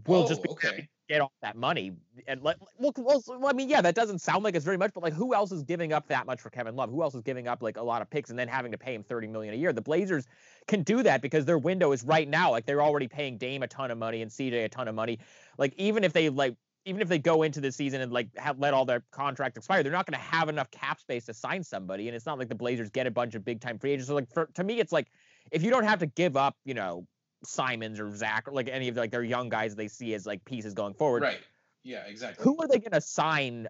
[0.07, 0.88] will oh, just be okay.
[1.09, 1.92] get off that money.
[2.26, 5.03] And let, look, well, I mean, yeah, that doesn't sound like it's very much, but
[5.03, 6.90] like, who else is giving up that much for Kevin Love?
[6.90, 8.94] Who else is giving up like a lot of picks and then having to pay
[8.94, 9.72] him thirty million a year?
[9.72, 10.26] The Blazers
[10.66, 12.51] can do that because their window is right now.
[12.51, 15.18] Like they're already paying Dame a ton of money and CJ a ton of money.
[15.59, 16.57] Like even if they like.
[16.88, 19.82] Even if they go into the season and like have let all their contract expire,
[19.82, 22.07] they're not going to have enough cap space to sign somebody.
[22.07, 24.07] And it's not like the Blazers get a bunch of big time free agents.
[24.07, 25.09] So like for to me, it's like
[25.51, 27.05] if you don't have to give up, you know,
[27.45, 30.45] Simons or Zach or like any of like their young guys they see as like
[30.45, 31.22] pieces going forward.
[31.22, 31.41] Right.
[31.82, 32.43] Yeah, exactly.
[32.43, 33.68] Who are they going to sign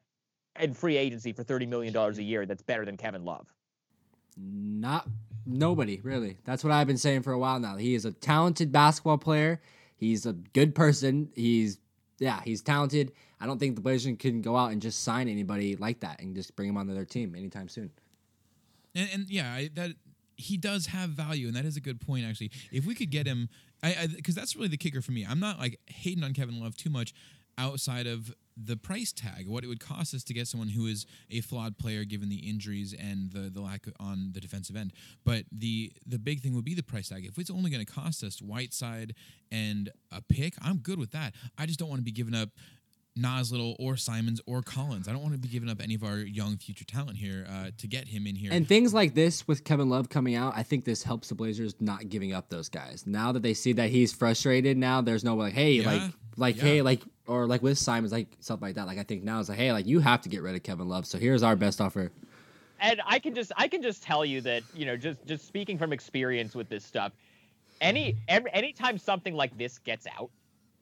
[0.59, 3.47] in free agency for thirty million dollars a year that's better than Kevin Love?
[4.37, 5.09] Not
[5.45, 6.39] nobody really.
[6.45, 7.77] That's what I've been saying for a while now.
[7.77, 9.61] He is a talented basketball player.
[9.97, 11.31] He's a good person.
[11.35, 11.79] He's
[12.19, 13.13] yeah, he's talented.
[13.41, 16.35] I don't think the Blazers can go out and just sign anybody like that and
[16.35, 17.91] just bring him onto their team anytime soon.
[18.95, 19.93] And, and yeah, I, that
[20.37, 22.51] he does have value, and that is a good point actually.
[22.71, 23.49] If we could get him,
[23.83, 25.27] I because that's really the kicker for me.
[25.29, 27.15] I'm not like hating on Kevin Love too much
[27.59, 31.05] outside of the price tag, what it would cost us to get someone who is
[31.31, 34.93] a flawed player given the injuries and the, the lack on the defensive end.
[35.25, 37.27] But the the big thing would be the price tag.
[37.27, 39.15] If it's only going to cost us Whiteside
[39.51, 41.35] and a pick, I'm good with that.
[41.59, 42.51] I just don't want to be giving up
[43.17, 45.09] Nas Little or Simons or Collins.
[45.09, 47.71] I don't want to be giving up any of our young future talent here uh,
[47.79, 48.53] to get him in here.
[48.53, 51.75] And things like this with Kevin Love coming out, I think this helps the Blazers
[51.81, 53.05] not giving up those guys.
[53.07, 56.57] Now that they see that he's frustrated, now there's no like, hey, yeah, like, like,
[56.57, 56.63] yeah.
[56.63, 58.87] hey, like, or like with Simons, like stuff like that.
[58.87, 60.89] Like I think now it's like, hey, like you have to get rid of Kevin
[60.89, 61.07] Love.
[61.07, 62.13] So here's our best offer.
[62.79, 65.79] And I can just, I can just tell you that you know, just just speaking
[65.79, 67.13] from experience with this stuff,
[67.81, 70.31] any every, anytime something like this gets out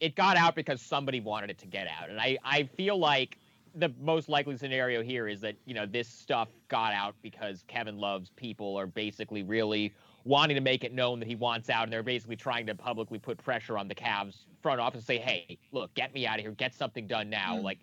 [0.01, 2.11] it got out because somebody wanted it to get out.
[2.11, 3.39] And I, I feel like
[3.75, 7.99] the most likely scenario here is that, you know, this stuff got out because Kevin
[7.99, 9.93] Love's people are basically really
[10.25, 11.85] wanting to make it known that he wants out.
[11.85, 15.19] And they're basically trying to publicly put pressure on the Cavs front office and say,
[15.19, 16.53] hey, look, get me out of here.
[16.53, 17.57] Get something done now.
[17.57, 17.63] Mm.
[17.63, 17.79] Like,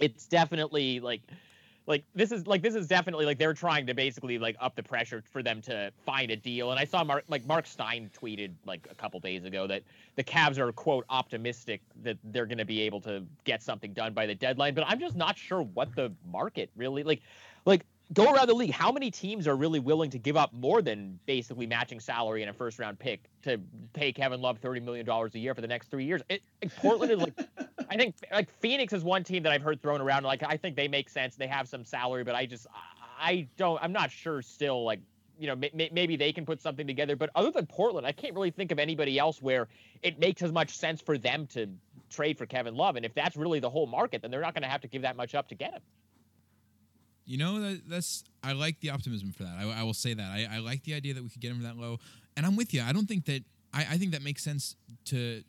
[0.00, 1.22] it's definitely like
[1.86, 4.82] like this is like this is definitely like they're trying to basically like up the
[4.82, 6.70] pressure for them to find a deal.
[6.70, 9.82] And I saw Mark like Mark Stein tweeted like a couple days ago that
[10.16, 14.14] the Cavs are quote optimistic that they're going to be able to get something done
[14.14, 14.74] by the deadline.
[14.74, 17.20] But I'm just not sure what the market really like.
[17.66, 18.70] Like go around the league.
[18.70, 22.50] How many teams are really willing to give up more than basically matching salary and
[22.50, 23.60] a first round pick to
[23.92, 26.22] pay Kevin Love thirty million dollars a year for the next three years?
[26.30, 26.42] It,
[26.78, 27.38] Portland is like,
[27.90, 30.24] I think like Phoenix is one team that I've heard thrown around.
[30.24, 31.36] Like I think they make sense.
[31.36, 32.66] They have some salary, but I just
[33.18, 33.82] I don't.
[33.82, 34.84] I'm not sure still.
[34.84, 35.00] Like
[35.38, 37.16] you know, maybe they can put something together.
[37.16, 39.68] But other than Portland, I can't really think of anybody else where
[40.02, 41.68] it makes as much sense for them to
[42.08, 42.96] trade for Kevin Love.
[42.96, 45.02] And if that's really the whole market, then they're not going to have to give
[45.02, 45.82] that much up to get him.
[47.26, 49.56] You know that that's I like the optimism for that.
[49.58, 51.62] I, I will say that I, I, like the idea that we could get him
[51.62, 51.98] that low,
[52.36, 52.82] and I'm with you.
[52.82, 54.76] I don't think that I, I think that makes sense
[55.06, 55.42] to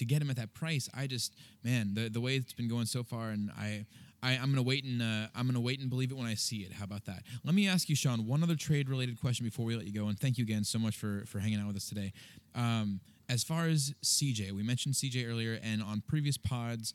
[0.00, 0.88] to get him at that price.
[0.92, 3.86] I just man the the way it's been going so far, and I.
[4.22, 6.58] I, am gonna wait and uh, I'm gonna wait and believe it when I see
[6.58, 6.74] it.
[6.74, 7.22] How about that?
[7.42, 10.08] Let me ask you, Sean, one other trade related question before we let you go.
[10.08, 12.12] And thank you again so much for for hanging out with us today.
[12.54, 16.92] Um, as far as CJ, we mentioned CJ earlier, and on previous pods,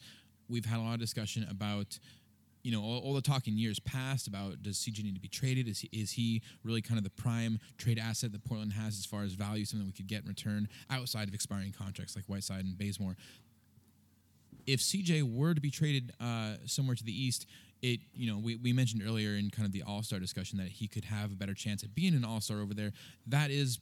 [0.47, 1.97] we've had a lot of discussion about
[2.65, 5.27] you know, all, all, the talk in years past about does CJ need to be
[5.27, 5.67] traded?
[5.67, 9.05] Is he, is he really kind of the prime trade asset that Portland has as
[9.05, 12.65] far as value, something we could get in return outside of expiring contracts like Whiteside
[12.65, 13.17] and Bazemore?
[14.65, 17.45] If CJ were to be traded uh, somewhere to the east,
[17.83, 20.69] it you know we, we mentioned earlier in kind of the All Star discussion that
[20.69, 22.93] he could have a better chance at being an All Star over there.
[23.27, 23.77] That is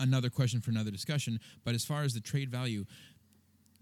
[0.00, 1.38] another question for another discussion.
[1.64, 2.86] But as far as the trade value,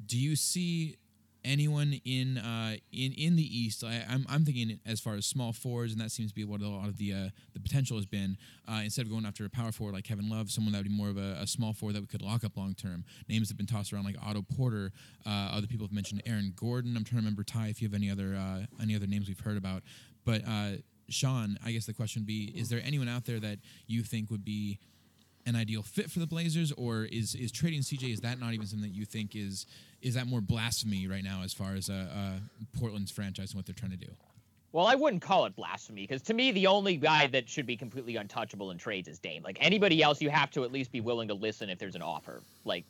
[0.04, 0.96] do you see
[1.44, 3.84] anyone in uh, in in the East.
[3.84, 6.44] I, am I'm, I'm thinking as far as small forwards, and that seems to be
[6.44, 8.36] what a lot of the uh, the potential has been.
[8.68, 10.94] Uh, instead of going after a power forward like Kevin Love, someone that would be
[10.94, 13.04] more of a, a small forward that we could lock up long term.
[13.28, 14.92] Names have been tossed around like Otto Porter.
[15.26, 16.96] Uh, other people have mentioned Aaron Gordon.
[16.96, 19.40] I'm trying to remember Ty if you have any other uh, any other names we've
[19.40, 19.82] heard about,
[20.24, 20.42] but.
[20.46, 20.72] Uh,
[21.12, 24.30] Sean, I guess the question would be: Is there anyone out there that you think
[24.30, 24.78] would be
[25.50, 28.12] an ideal fit for the Blazers, or is is trading CJ?
[28.12, 29.66] Is that not even something that you think is
[30.00, 33.66] is that more blasphemy right now as far as uh, uh, Portland's franchise and what
[33.66, 34.10] they're trying to do?
[34.72, 37.76] Well, I wouldn't call it blasphemy because to me, the only guy that should be
[37.76, 39.42] completely untouchable in trades is Dame.
[39.42, 42.02] Like anybody else, you have to at least be willing to listen if there's an
[42.02, 42.40] offer.
[42.64, 42.84] Like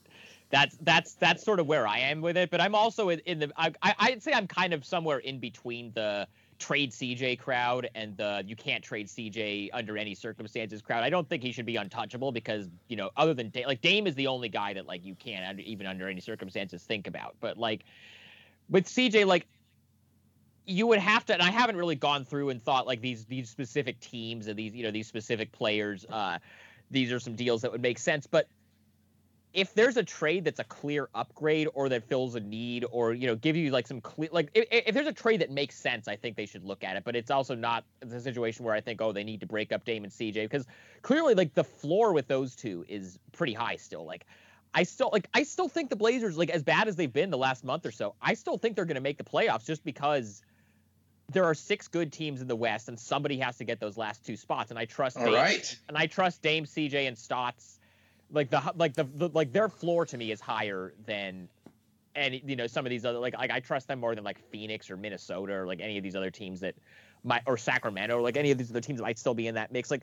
[0.50, 2.50] that's that's that's sort of where I am with it.
[2.50, 5.90] But I'm also in, in the I, I'd say I'm kind of somewhere in between
[5.94, 6.28] the
[6.61, 11.02] trade CJ crowd and the you can't trade CJ under any circumstances crowd.
[11.02, 14.06] I don't think he should be untouchable because you know other than Dame, like Dame
[14.06, 17.34] is the only guy that like you can't even under any circumstances think about.
[17.40, 17.84] But like
[18.68, 19.46] with CJ, like
[20.66, 23.48] you would have to and I haven't really gone through and thought like these these
[23.50, 26.38] specific teams and these you know these specific players uh
[26.90, 28.46] these are some deals that would make sense but
[29.53, 33.26] if there's a trade that's a clear upgrade or that fills a need or you
[33.26, 36.07] know give you like some clear like if, if, there's a trade that makes sense
[36.09, 38.80] i think they should look at it but it's also not the situation where i
[38.80, 40.66] think oh they need to break up Dame and cj because
[41.03, 44.26] clearly like the floor with those two is pretty high still like
[44.74, 47.38] i still like i still think the blazers like as bad as they've been the
[47.38, 50.42] last month or so i still think they're going to make the playoffs just because
[51.28, 54.24] there are six good teams in the west and somebody has to get those last
[54.24, 55.78] two spots and i trust All Dame, right.
[55.88, 57.80] and i trust Dame cj and stotts
[58.33, 61.49] Like the like the, the like their floor to me is higher than
[62.14, 64.39] and you know some of these other like like I trust them more than like
[64.51, 66.74] Phoenix or Minnesota or like any of these other teams that
[67.24, 69.55] might or Sacramento or like any of these other teams that might still be in
[69.55, 69.91] that mix.
[69.91, 70.03] Like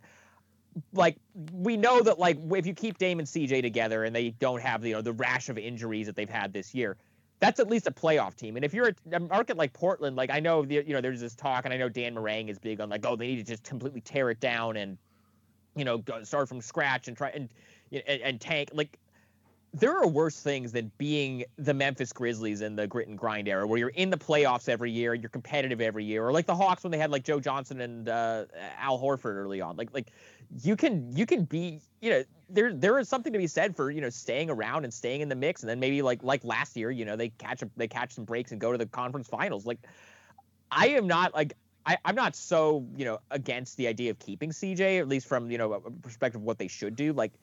[0.94, 1.18] like
[1.52, 4.86] we know that like if you keep Dame and CJ together and they don't have
[4.86, 6.98] you know the rash of injuries that they've had this year,
[7.40, 8.56] that's at least a playoff team.
[8.56, 11.36] And if you're a, market like Portland, like I know the, you know there's this
[11.36, 13.64] talk, and I know Dan Marang is big on like oh they need to just
[13.64, 14.98] completely tear it down and
[15.76, 17.50] you know start from scratch and try and
[17.92, 18.98] and, and tank like
[19.74, 23.68] there are worse things than being the Memphis Grizzlies in the grit and grind era,
[23.68, 26.84] where you're in the playoffs every year, you're competitive every year, or like the Hawks
[26.84, 28.46] when they had like Joe Johnson and uh,
[28.80, 29.76] Al Horford early on.
[29.76, 30.12] Like like
[30.64, 33.92] you can you can be you know there there is something to be said for
[33.92, 36.76] you know staying around and staying in the mix, and then maybe like like last
[36.76, 39.28] year, you know they catch a, they catch some breaks and go to the conference
[39.28, 39.66] finals.
[39.66, 39.80] Like
[40.72, 41.54] I am not like
[41.86, 45.28] I, I, am not so you know against the idea of keeping CJ, at least
[45.28, 47.14] from you know a perspective of what they should do.
[47.14, 47.34] Like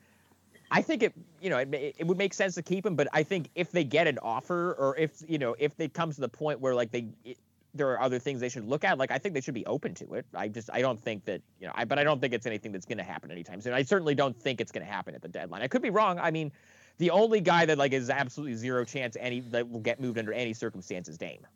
[0.71, 3.23] I think it, you know, it, it would make sense to keep him, but I
[3.23, 6.29] think if they get an offer or if, you know, if it comes to the
[6.29, 7.39] point where like they, it,
[7.75, 9.95] there are other things they should look at, like I think they should be open
[9.95, 10.27] to it.
[10.35, 12.73] I just, I don't think that, you know, I, but I don't think it's anything
[12.73, 13.73] that's going to happen anytime soon.
[13.73, 15.63] I certainly don't think it's going to happen at the deadline.
[15.63, 16.19] I could be wrong.
[16.19, 16.53] I mean,
[16.99, 20.33] the only guy that like is absolutely zero chance any that will get moved under
[20.33, 21.47] any circumstances, Dame.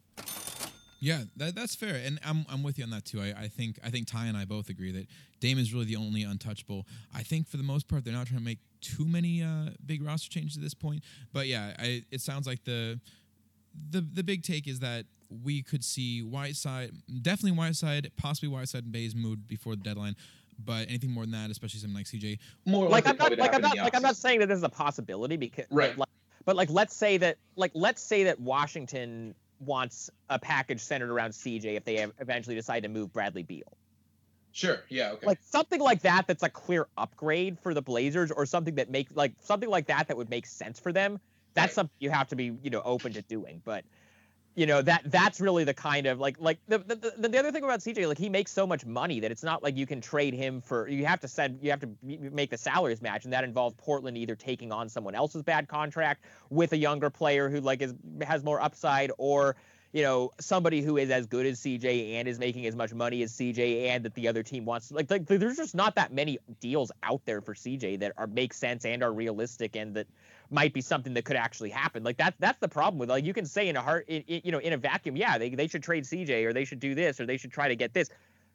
[1.01, 3.21] Yeah, that, that's fair, and I'm, I'm with you on that too.
[3.21, 5.07] I, I think I think Ty and I both agree that
[5.39, 6.89] Dame is really the only untouchable.
[7.15, 10.03] I think for the most part they're not trying to make too many uh, big
[10.03, 11.03] roster changes at this point.
[11.33, 13.01] But yeah, I, it sounds like the
[13.91, 15.07] the the big take is that
[15.45, 16.91] we could see Whiteside,
[17.23, 20.17] definitely Whiteside, possibly Whiteside and Baze moved before the deadline.
[20.65, 23.61] But anything more than that, especially something like CJ, more like I'm not like I'm
[23.61, 25.97] not like I'm not saying that this is a possibility because right.
[25.97, 26.09] Like,
[26.45, 31.31] but like let's say that like let's say that Washington wants a package centered around
[31.31, 33.77] CJ if they eventually decide to move Bradley Beal.
[34.59, 34.83] Sure.
[34.89, 35.13] Yeah.
[35.13, 35.25] Okay.
[35.25, 39.13] Like something like that that's a clear upgrade for the Blazers, or something that makes
[39.15, 41.21] like something like that that would make sense for them.
[41.55, 41.75] That's right.
[41.75, 43.63] something you have to be you know open to doing.
[43.65, 43.85] But
[44.57, 47.63] you know that that's really the kind of like like the, the the other thing
[47.63, 50.35] about CJ like he makes so much money that it's not like you can trade
[50.35, 53.45] him for you have to send you have to make the salaries match and that
[53.45, 57.81] involves Portland either taking on someone else's bad contract with a younger player who like
[57.81, 59.55] is has more upside or
[59.93, 63.23] you know somebody who is as good as CJ and is making as much money
[63.23, 66.39] as CJ and that the other team wants like, like there's just not that many
[66.61, 70.07] deals out there for CJ that are make sense and are realistic and that
[70.51, 72.03] might be something that could actually happen.
[72.03, 74.43] Like that's that's the problem with like you can say in a heart, in, in,
[74.45, 76.95] you know, in a vacuum, yeah, they they should trade CJ or they should do
[76.95, 78.11] this or they should try to get this.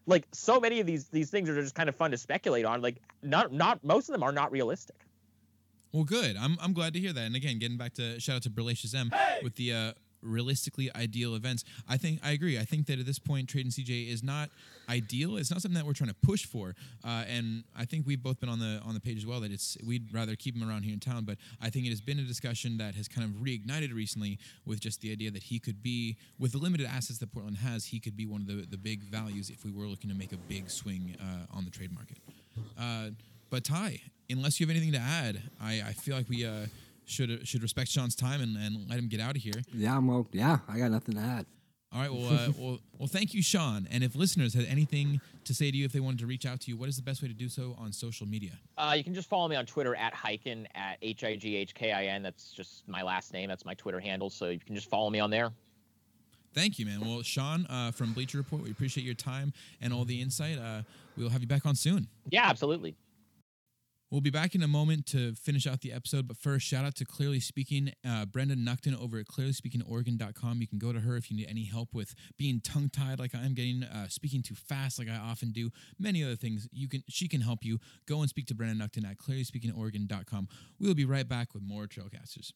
[0.05, 2.81] Like so many of these these things are just kind of fun to speculate on.
[2.81, 4.97] Like not not most of them are not realistic.
[5.93, 6.35] Well, good.
[6.37, 7.21] I'm, I'm glad to hear that.
[7.21, 9.41] And again, getting back to shout out to Berlacious M hey!
[9.43, 9.93] with the uh,
[10.23, 11.63] realistically ideal events.
[11.87, 12.57] I think I agree.
[12.57, 14.49] I think that at this point, trading CJ is not
[14.89, 15.37] ideal.
[15.37, 16.75] It's not something that we're trying to push for.
[17.03, 19.51] Uh, and I think we've both been on the on the page as well that
[19.51, 21.25] it's we'd rather keep him around here in town.
[21.25, 24.79] But I think it has been a discussion that has kind of reignited recently with
[24.79, 27.99] just the idea that he could be with the limited assets that Portland has, he
[27.99, 30.37] could be one of the the big values if we were looking to make a
[30.37, 32.17] big swing uh, on the trade market.
[32.79, 33.09] Uh,
[33.49, 36.65] but Ty, unless you have anything to add, I, I feel like we uh,
[37.05, 39.61] should should respect Sean's time and, and let him get out of here.
[39.73, 41.45] Yeah, I'm well, yeah, I got nothing to add.
[41.93, 43.87] All right, well, uh, well, well, thank you, Sean.
[43.91, 46.59] And if listeners had anything to say to you, if they wanted to reach out
[46.61, 48.51] to you, what is the best way to do so on social media?
[48.77, 51.75] Uh, you can just follow me on Twitter at Highkin at H I G H
[51.75, 52.23] K I N.
[52.23, 53.49] That's just my last name.
[53.49, 54.29] That's my Twitter handle.
[54.29, 55.51] So you can just follow me on there.
[56.53, 57.01] Thank you, man.
[57.01, 60.59] Well, Sean uh, from Bleacher Report, we appreciate your time and all the insight.
[60.59, 60.83] Uh,
[61.17, 62.07] we'll have you back on soon.
[62.29, 62.95] Yeah, absolutely.
[64.13, 66.93] We'll be back in a moment to finish out the episode, but first, shout out
[66.97, 70.61] to Clearly Speaking, uh, Brenda Nuckton over at clearlyspeakingoregon.com.
[70.61, 73.33] You can go to her if you need any help with being tongue tied like
[73.33, 76.67] I'm getting, uh, speaking too fast like I often do, many other things.
[76.71, 77.79] You can She can help you.
[78.05, 80.47] Go and speak to Brenda Nuckton at clearlyspeakingoregon.com.
[80.79, 82.51] We'll be right back with more Trailcasters.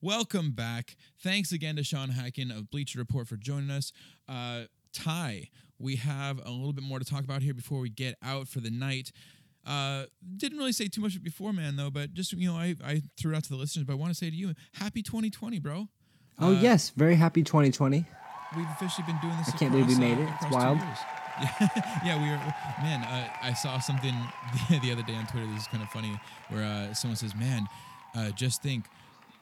[0.00, 0.94] Welcome back.
[1.20, 3.92] Thanks again to Sean Highkin of Bleacher Report for joining us.
[4.28, 8.14] Uh, Ty, we have a little bit more to talk about here before we get
[8.22, 9.10] out for the night.
[9.66, 10.04] Uh,
[10.36, 13.32] didn't really say too much before, man, though, but just, you know, I, I threw
[13.32, 15.88] it out to the listeners, but I want to say to you, happy 2020, bro.
[16.38, 16.90] Oh, uh, yes.
[16.90, 18.06] Very happy 2020.
[18.56, 19.48] We've officially been doing this.
[19.52, 20.28] I can't believe we made it.
[20.40, 20.78] It's wild.
[21.40, 21.68] Yeah,
[22.04, 22.82] yeah, we were.
[22.82, 24.12] Man, uh, I saw something
[24.68, 25.46] the, the, other day on Twitter.
[25.46, 26.18] This is kind of funny,
[26.48, 27.68] where uh, someone says, "Man,
[28.16, 28.86] uh, just think,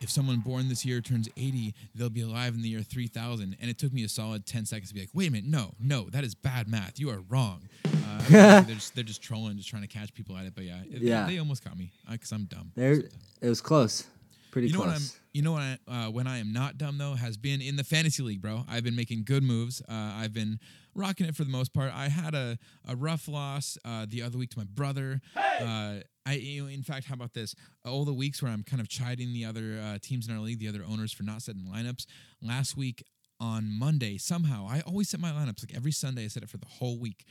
[0.01, 3.57] if someone born this year turns 80, they'll be alive in the year 3000.
[3.61, 5.75] And it took me a solid 10 seconds to be like, wait a minute, no,
[5.81, 6.99] no, that is bad math.
[6.99, 7.69] You are wrong.
[7.85, 10.55] Uh, they're, just, they're just trolling, just trying to catch people at it.
[10.55, 11.27] But yeah, it, yeah.
[11.27, 12.73] they almost caught me because I'm dumb.
[12.75, 14.07] There, it was close.
[14.51, 14.93] Pretty you know close.
[14.93, 15.63] What I'm, you know what?
[15.63, 18.65] I, uh, when I am not dumb though, has been in the fantasy league, bro.
[18.69, 19.83] I've been making good moves.
[19.83, 20.59] Uh, I've been
[20.95, 21.93] rocking it for the most part.
[21.95, 25.21] I had a, a rough loss uh, the other week to my brother.
[25.35, 26.03] Hey!
[26.27, 27.55] I, you know, in fact, how about this?
[27.85, 30.59] All the weeks where I'm kind of chiding the other uh, teams in our league,
[30.59, 32.07] the other owners for not setting lineups.
[32.43, 33.05] Last week
[33.39, 36.25] on Monday, somehow I always set my lineups like every Sunday.
[36.25, 37.25] I set it for the whole week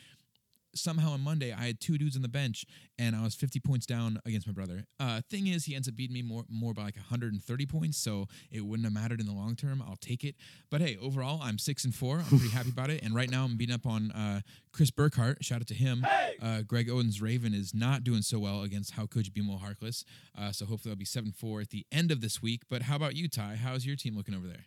[0.76, 2.66] somehow on Monday I had two dudes on the bench
[2.98, 4.86] and I was 50 points down against my brother.
[5.00, 8.28] Uh, thing is, he ends up beating me more more by like 130 points, so
[8.52, 9.82] it wouldn't have mattered in the long term.
[9.86, 10.36] I'll take it.
[10.70, 12.20] But hey, overall, I'm six and four.
[12.20, 13.04] I'm pretty happy about it.
[13.04, 15.38] And right now, I'm beating up on uh, Chris Burkhart.
[15.42, 16.04] Shout out to him.
[16.04, 16.36] Hey!
[16.42, 19.60] Uh, Greg Oden's Raven is not doing so well against how could you be more
[19.60, 20.04] Harkless.
[20.38, 22.62] Uh, so hopefully, I'll be seven four at the end of this week.
[22.70, 23.56] But how about you, Ty?
[23.56, 24.66] How's your team looking over there?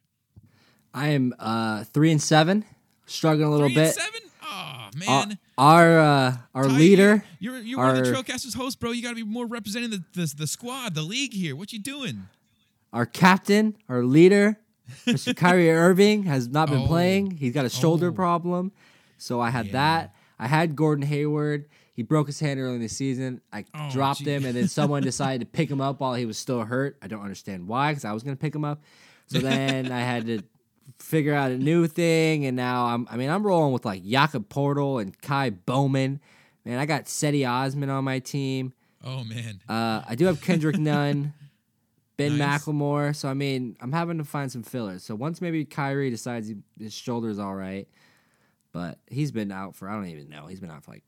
[0.94, 2.64] I am uh, three and seven,
[3.06, 3.94] struggling a little three bit.
[3.94, 4.20] seven.
[4.42, 7.24] Oh man, our uh, our Ty, leader.
[7.40, 8.92] You're you're our, one of the Trailcasters hosts, bro.
[8.92, 11.54] You got to be more representing the, the the squad, the league here.
[11.54, 12.28] What you doing?
[12.92, 14.59] Our captain, our leader,
[15.06, 15.36] Mr.
[15.36, 16.86] Kyrie Irving has not been oh.
[16.86, 17.32] playing.
[17.32, 18.12] He's got a shoulder oh.
[18.12, 18.72] problem,
[19.18, 19.72] so I had yeah.
[19.72, 20.14] that.
[20.38, 21.66] I had Gordon Hayward.
[21.92, 23.40] He broke his hand early in the season.
[23.52, 24.28] I oh, dropped geez.
[24.28, 26.96] him, and then someone decided to pick him up while he was still hurt.
[27.02, 28.82] I don't understand why, because I was going to pick him up.
[29.26, 30.42] So then I had to
[30.99, 33.07] figure out a new thing, and now I'm.
[33.11, 36.20] I mean, I'm rolling with like Jakob Poeltl and Ky Bowman.
[36.64, 38.72] Man, I got Cedi Osman on my team.
[39.05, 39.61] Oh man.
[39.68, 41.32] Uh, I do have Kendrick Nunn,
[42.16, 42.64] Ben nice.
[42.64, 43.14] McLemore.
[43.14, 45.05] So I mean, I'm having to find some fillers.
[45.05, 47.89] So once maybe Kyrie decides he, his shoulder's all right,
[48.72, 50.47] but he's been out for I don't even know.
[50.47, 51.05] He's been out for like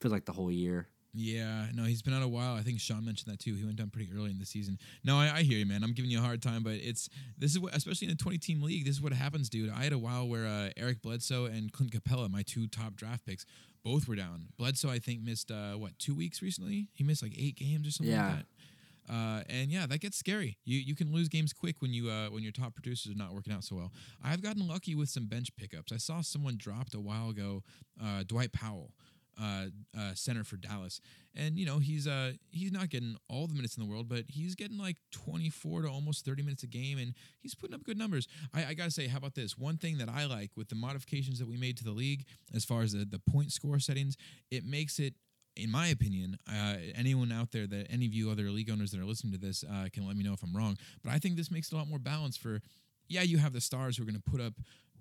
[0.00, 0.88] feels like the whole year.
[1.16, 2.56] Yeah, no, he's been out a while.
[2.56, 3.54] I think Sean mentioned that too.
[3.54, 4.78] He went down pretty early in the season.
[5.04, 5.84] No, I, I hear you, man.
[5.84, 7.08] I'm giving you a hard time, but it's
[7.38, 8.84] this is what, especially in a 20 team league.
[8.84, 9.70] This is what happens, dude.
[9.70, 13.24] I had a while where uh, Eric Bledsoe and Clint Capela, my two top draft
[13.24, 13.46] picks,
[13.84, 14.48] both were down.
[14.58, 16.88] Bledsoe, I think, missed uh, what two weeks recently.
[16.94, 18.26] He missed like eight games or something yeah.
[18.26, 18.46] like that.
[19.08, 20.58] Uh, and yeah, that gets scary.
[20.64, 23.34] You you can lose games quick when you uh, when your top producers are not
[23.34, 23.92] working out so well.
[24.22, 25.92] I've gotten lucky with some bench pickups.
[25.92, 27.62] I saw someone dropped a while ago,
[28.02, 28.92] uh, Dwight Powell
[29.40, 29.66] uh,
[29.98, 31.00] uh, center for Dallas,
[31.34, 34.24] and you know he's uh he's not getting all the minutes in the world, but
[34.28, 37.98] he's getting like 24 to almost 30 minutes a game, and he's putting up good
[37.98, 38.28] numbers.
[38.52, 39.58] I, I gotta say, how about this?
[39.58, 42.24] One thing that I like with the modifications that we made to the league,
[42.54, 44.16] as far as the, the point score settings,
[44.50, 45.14] it makes it
[45.56, 49.00] in my opinion, uh, anyone out there that any of you other league owners that
[49.00, 50.76] are listening to this uh, can let me know if I'm wrong.
[51.02, 52.60] But I think this makes it a lot more balanced for,
[53.08, 54.54] yeah, you have the stars who are going to put up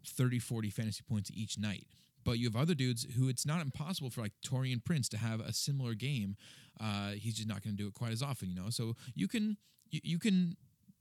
[0.05, 1.85] 30, 40 fantasy points each night.
[2.23, 5.39] But you have other dudes who it's not impossible for like Taurean Prince to have
[5.39, 6.35] a similar game.
[6.79, 8.69] Uh, he's just not going to do it quite as often, you know.
[8.69, 9.57] So you can
[9.89, 10.55] you, you can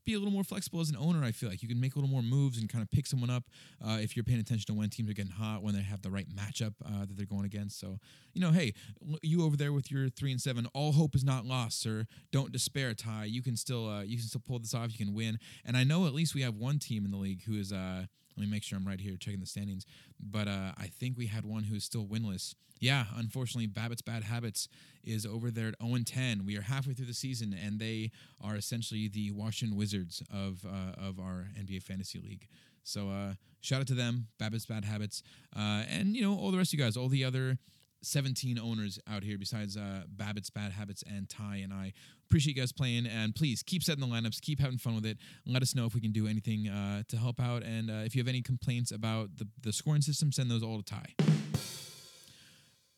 [0.05, 1.23] be a little more flexible as an owner.
[1.23, 3.29] I feel like you can make a little more moves and kind of pick someone
[3.29, 3.43] up
[3.85, 6.11] uh, if you're paying attention to when teams are getting hot, when they have the
[6.11, 7.79] right matchup uh, that they're going against.
[7.79, 7.99] So
[8.33, 8.73] you know, hey,
[9.21, 12.05] you over there with your three and seven, all hope is not lost, sir.
[12.31, 13.25] Don't despair, Ty.
[13.25, 14.91] You can still uh, you can still pull this off.
[14.91, 15.39] You can win.
[15.65, 18.05] And I know at least we have one team in the league who is uh,
[18.35, 19.85] let me make sure I'm right here checking the standings.
[20.19, 22.55] But uh, I think we had one who's still winless.
[22.79, 24.67] Yeah, unfortunately, Babbitt's Bad Habits
[25.05, 26.45] is over there at 0 10.
[26.45, 28.11] We are halfway through the season, and they
[28.41, 32.47] are essentially the Washington Wizards of uh, of our NBA Fantasy League.
[32.83, 35.23] So uh, shout out to them, Babbitt's Bad Habits,
[35.55, 37.57] uh, and you know all the rest of you guys, all the other
[38.05, 41.93] 17 owners out here besides uh, Babbitt's Bad Habits and Ty and I.
[42.25, 45.17] Appreciate you guys playing, and please keep setting the lineups, keep having fun with it.
[45.45, 48.15] Let us know if we can do anything uh, to help out, and uh, if
[48.15, 51.05] you have any complaints about the, the scoring system, send those all to Ty.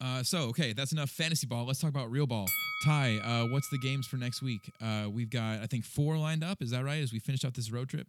[0.02, 1.66] Uh, so, okay, that's enough fantasy ball.
[1.66, 2.48] Let's talk about real ball.
[2.86, 4.72] Ty, uh, what's the games for next week?
[4.82, 6.62] Uh, we've got, I think, four lined up.
[6.62, 7.02] Is that right?
[7.02, 8.08] As we finish out this road trip?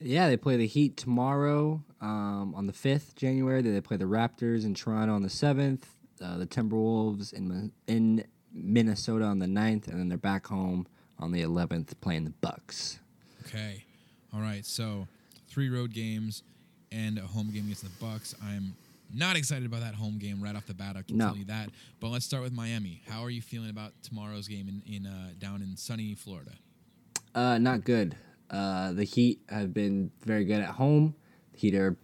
[0.00, 3.60] Yeah, they play the Heat tomorrow um, on the 5th January.
[3.60, 5.82] They play the Raptors in Toronto on the 7th
[6.22, 10.86] uh, the Timberwolves in in Minnesota on the 9th, and then they're back home
[11.18, 12.98] on the 11th playing the Bucks.
[13.46, 13.84] Okay,
[14.34, 14.64] all right.
[14.64, 15.06] So
[15.48, 16.42] three road games
[16.92, 18.34] and a home game against the Bucks.
[18.44, 18.74] I'm
[19.14, 20.96] not excited about that home game right off the bat.
[20.96, 21.28] I can no.
[21.28, 21.70] tell you that.
[22.00, 23.02] But let's start with Miami.
[23.08, 26.52] How are you feeling about tomorrow's game in, in uh, down in sunny Florida?
[27.34, 28.16] Uh, not good.
[28.50, 31.14] Uh, the Heat have been very good at home.
[31.52, 31.96] The Heat are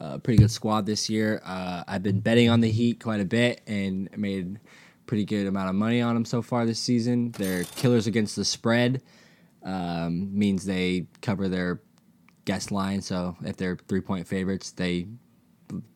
[0.00, 1.40] a pretty good squad this year.
[1.44, 4.58] Uh, I've been betting on the Heat quite a bit and made
[5.06, 7.32] pretty good amount of money on them so far this season.
[7.32, 9.02] They're killers against the spread.
[9.62, 11.82] Um, means they cover their
[12.44, 13.02] guest line.
[13.02, 15.08] So if they're three point favorites, they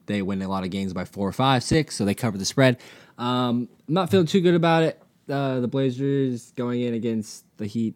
[0.07, 1.97] they win a lot of games by four, five, six.
[1.97, 2.81] So they cover the spread.
[3.17, 5.03] Um, I'm not feeling too good about it.
[5.29, 7.95] Uh, the Blazers going in against the Heat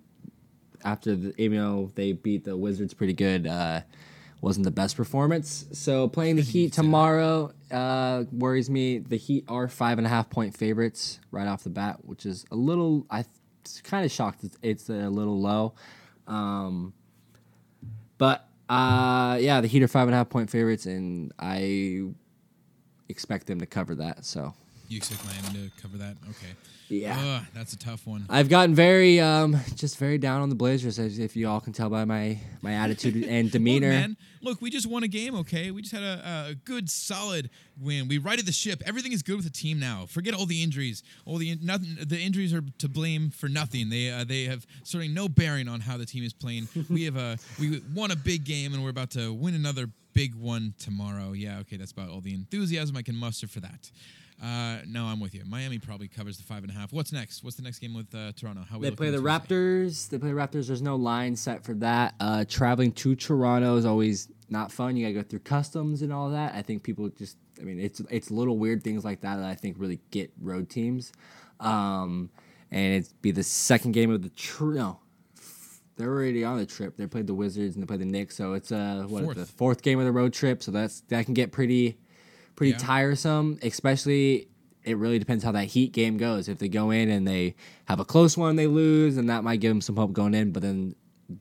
[0.84, 3.46] after the, even though they beat the Wizards pretty good.
[3.46, 3.82] Uh,
[4.40, 5.66] wasn't the best performance.
[5.72, 8.98] So playing the Heat tomorrow uh, worries me.
[8.98, 12.44] The Heat are five and a half point favorites right off the bat, which is
[12.50, 13.06] a little.
[13.10, 13.24] I
[13.82, 14.44] kind of shocked.
[14.62, 15.74] It's, a little low,
[16.26, 16.92] um,
[18.16, 22.04] but uh, yeah, the Heat are five and a half point favorites, and I
[23.08, 24.24] expect them to cover that.
[24.24, 24.54] So
[24.88, 26.16] you expect Miami to cover that?
[26.30, 26.54] Okay.
[26.88, 28.24] Yeah, Ugh, that's a tough one.
[28.30, 31.74] I've gotten very, um, just very down on the Blazers, as if you all can
[31.74, 33.88] tell by my my attitude and demeanor.
[33.88, 35.34] Look, man, look, we just won a game.
[35.34, 38.08] Okay, we just had a, a good, solid win.
[38.08, 38.82] We righted the ship.
[38.86, 40.06] Everything is good with the team now.
[40.08, 41.02] Forget all the injuries.
[41.26, 41.98] All the nothing.
[42.00, 43.90] The injuries are to blame for nothing.
[43.90, 46.68] They uh, they have certainly no bearing on how the team is playing.
[46.88, 50.34] we have a we won a big game, and we're about to win another big
[50.34, 51.32] one tomorrow.
[51.32, 53.90] Yeah, okay, that's about all the enthusiasm I can muster for that.
[54.42, 55.42] Uh, no, I'm with you.
[55.44, 56.92] Miami probably covers the five and a half.
[56.92, 57.42] What's next?
[57.42, 58.64] What's the next game with uh, Toronto?
[58.68, 60.08] How they play the Raptors.
[60.08, 60.68] They play the Raptors.
[60.68, 62.14] There's no line set for that.
[62.20, 64.96] Uh, traveling to Toronto is always not fun.
[64.96, 66.54] You gotta go through customs and all that.
[66.54, 67.36] I think people just.
[67.60, 70.70] I mean, it's it's little weird things like that that I think really get road
[70.70, 71.12] teams.
[71.58, 72.30] Um,
[72.70, 74.76] and it'd be the second game of the trip.
[74.76, 75.00] No,
[75.96, 76.96] they're already on the trip.
[76.96, 79.36] They played the Wizards and they played the Knicks, so it's uh what fourth.
[79.36, 80.62] the fourth game of the road trip.
[80.62, 81.98] So that's that can get pretty
[82.58, 82.78] pretty yeah.
[82.78, 84.48] tiresome, especially
[84.82, 86.48] it really depends how that Heat game goes.
[86.48, 87.54] If they go in and they
[87.84, 90.50] have a close one, they lose, and that might give them some hope going in.
[90.50, 90.96] But then,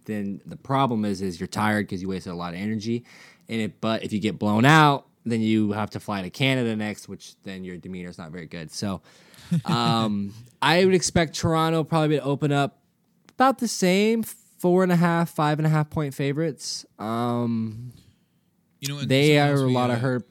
[0.05, 3.03] then the problem is, is you're tired because you wasted a lot of energy
[3.47, 3.81] in it.
[3.81, 7.33] But if you get blown out, then you have to fly to Canada next, which
[7.43, 8.71] then your demeanor is not very good.
[8.71, 9.01] So,
[9.65, 12.77] um, I would expect Toronto probably to open up
[13.29, 16.85] about the same four and a half, five and a half point favorites.
[16.99, 17.93] Um,
[18.81, 20.27] you know, they are a lot of hurt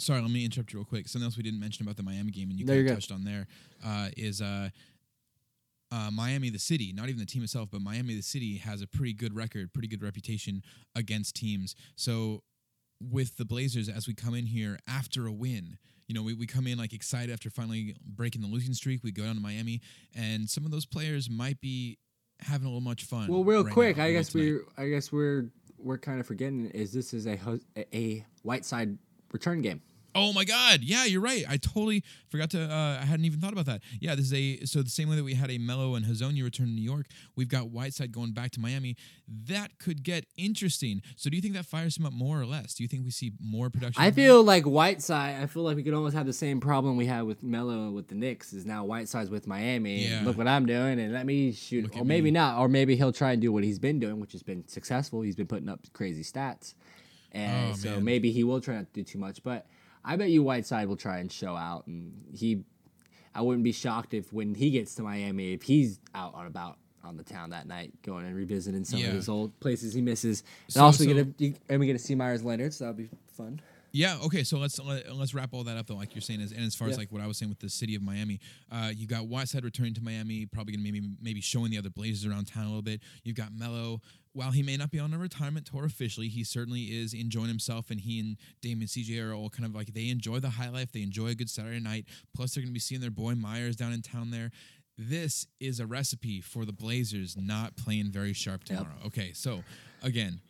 [0.00, 1.08] sorry, let me interrupt you real quick.
[1.08, 3.24] Something else we didn't mention about the Miami game, and you kind of touched on
[3.24, 3.46] there,
[3.84, 4.70] uh, is uh,
[5.92, 8.86] uh, Miami, the city, not even the team itself, but Miami, the city, has a
[8.86, 10.62] pretty good record, pretty good reputation
[10.94, 11.74] against teams.
[11.96, 12.42] So
[13.00, 16.46] with the Blazers, as we come in here after a win, you know, we, we
[16.46, 19.02] come in like excited after finally breaking the losing streak.
[19.04, 19.80] We go down to Miami,
[20.14, 21.98] and some of those players might be
[22.40, 23.28] having a little much fun.
[23.28, 26.92] Well, real right quick, I guess we're I guess we're we're kind of forgetting is
[26.92, 27.38] this is a
[27.94, 28.98] a Whiteside
[29.32, 29.82] return game.
[30.14, 30.80] Oh my God!
[30.82, 31.44] Yeah, you're right.
[31.48, 32.62] I totally forgot to.
[32.62, 33.82] Uh, I hadn't even thought about that.
[34.00, 36.42] Yeah, this is a so the same way that we had a Melo and Hezonja
[36.42, 37.06] return to New York,
[37.36, 38.96] we've got Whiteside going back to Miami.
[39.28, 41.02] That could get interesting.
[41.16, 42.74] So, do you think that fires him up more or less?
[42.74, 44.02] Do you think we see more production?
[44.02, 45.40] I feel like Whiteside.
[45.40, 48.08] I feel like we could almost have the same problem we had with Melo with
[48.08, 48.52] the Knicks.
[48.52, 50.08] Is now Whiteside's with Miami.
[50.08, 50.22] Yeah.
[50.24, 51.84] look what I'm doing, and let me shoot.
[51.84, 52.30] Look or maybe me.
[52.32, 52.58] not.
[52.58, 55.20] Or maybe he'll try and do what he's been doing, which has been successful.
[55.20, 56.74] He's been putting up crazy stats,
[57.30, 58.04] and oh, so man.
[58.04, 59.66] maybe he will try not to do too much, but.
[60.04, 62.64] I bet you Whiteside will try and show out, and he.
[63.32, 66.78] I wouldn't be shocked if when he gets to Miami, if he's out on about
[67.04, 69.08] on the town that night, going and revisiting some yeah.
[69.08, 70.42] of his old places he misses.
[70.66, 72.98] And so, also so, get to and we get to see Meyers Leonard, so that'll
[72.98, 73.60] be fun.
[73.92, 74.18] Yeah.
[74.24, 74.44] Okay.
[74.44, 76.52] So let's let, us let us wrap all that up though, like you're saying, as,
[76.52, 76.92] and as far yeah.
[76.92, 78.40] as like what I was saying with the city of Miami,
[78.70, 82.30] uh, you got Whiteside returning to Miami, probably gonna maybe maybe showing the other Blazers
[82.30, 83.00] around town a little bit.
[83.24, 84.00] You've got Melo.
[84.32, 87.90] While he may not be on a retirement tour officially, he certainly is enjoying himself,
[87.90, 90.92] and he and Damon CJ are all kind of like they enjoy the high life.
[90.92, 92.06] They enjoy a good Saturday night.
[92.34, 94.50] Plus, they're gonna be seeing their boy Meyers down in town there
[95.08, 98.88] this is a recipe for the Blazers not playing very sharp tomorrow.
[98.98, 99.06] Yep.
[99.06, 99.64] Okay, so
[100.02, 100.40] again,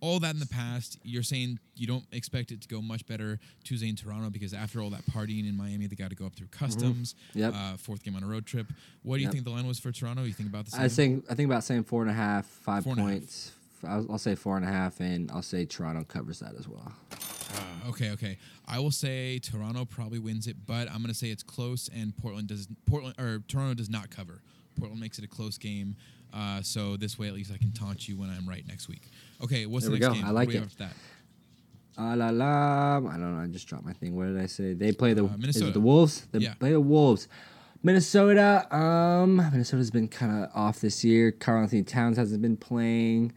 [0.00, 0.98] all that in the past.
[1.02, 4.80] You're saying you don't expect it to go much better Tuesday in Toronto because after
[4.80, 6.64] all that partying in Miami, they got to go up through mm-hmm.
[6.64, 7.14] customs.
[7.30, 7.38] Mm-hmm.
[7.38, 7.54] Yep.
[7.54, 8.66] Uh, fourth game on a road trip.
[9.02, 9.32] What do you yep.
[9.32, 10.24] think the line was for Toronto?
[10.24, 10.82] You think about the same?
[10.82, 13.52] I think I think about saying four and a half, five four points.
[13.86, 16.92] I'll, I'll, say four and a half, and I'll say Toronto covers that as well.
[17.12, 18.36] Uh, okay, okay.
[18.68, 22.14] I will say Toronto probably wins it, but I'm going to say it's close, and
[22.16, 24.42] Portland does Portland or Toronto does not cover.
[24.78, 25.96] Portland makes it a close game.
[26.32, 29.10] Uh, so this way, at least I can taunt you when I'm right next week.
[29.42, 30.26] Okay, what's there the next game?
[30.26, 30.64] I like it.
[30.78, 30.92] That?
[31.98, 32.98] Uh, la la.
[32.98, 33.42] I don't know.
[33.42, 34.16] I just dropped my thing.
[34.16, 34.74] What did I say?
[34.74, 35.72] They play the uh, Minnesota.
[35.72, 36.26] the Wolves.
[36.32, 36.54] They yeah.
[36.54, 37.28] play the Wolves.
[37.82, 38.74] Minnesota.
[38.74, 41.32] Um, Minnesota's been kind of off this year.
[41.32, 43.32] Karl-Anthony Towns hasn't been playing.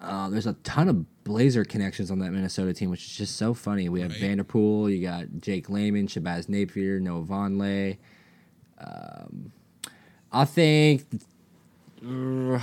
[0.00, 3.54] Uh, there's a ton of Blazer connections on that Minnesota team, which is just so
[3.54, 3.88] funny.
[3.88, 4.20] We have right.
[4.20, 7.96] Vanderpool, you got Jake Layman, Shabazz Napier, Noah Vonleh.
[8.78, 9.52] Um,
[10.30, 11.04] I think
[12.02, 12.60] man,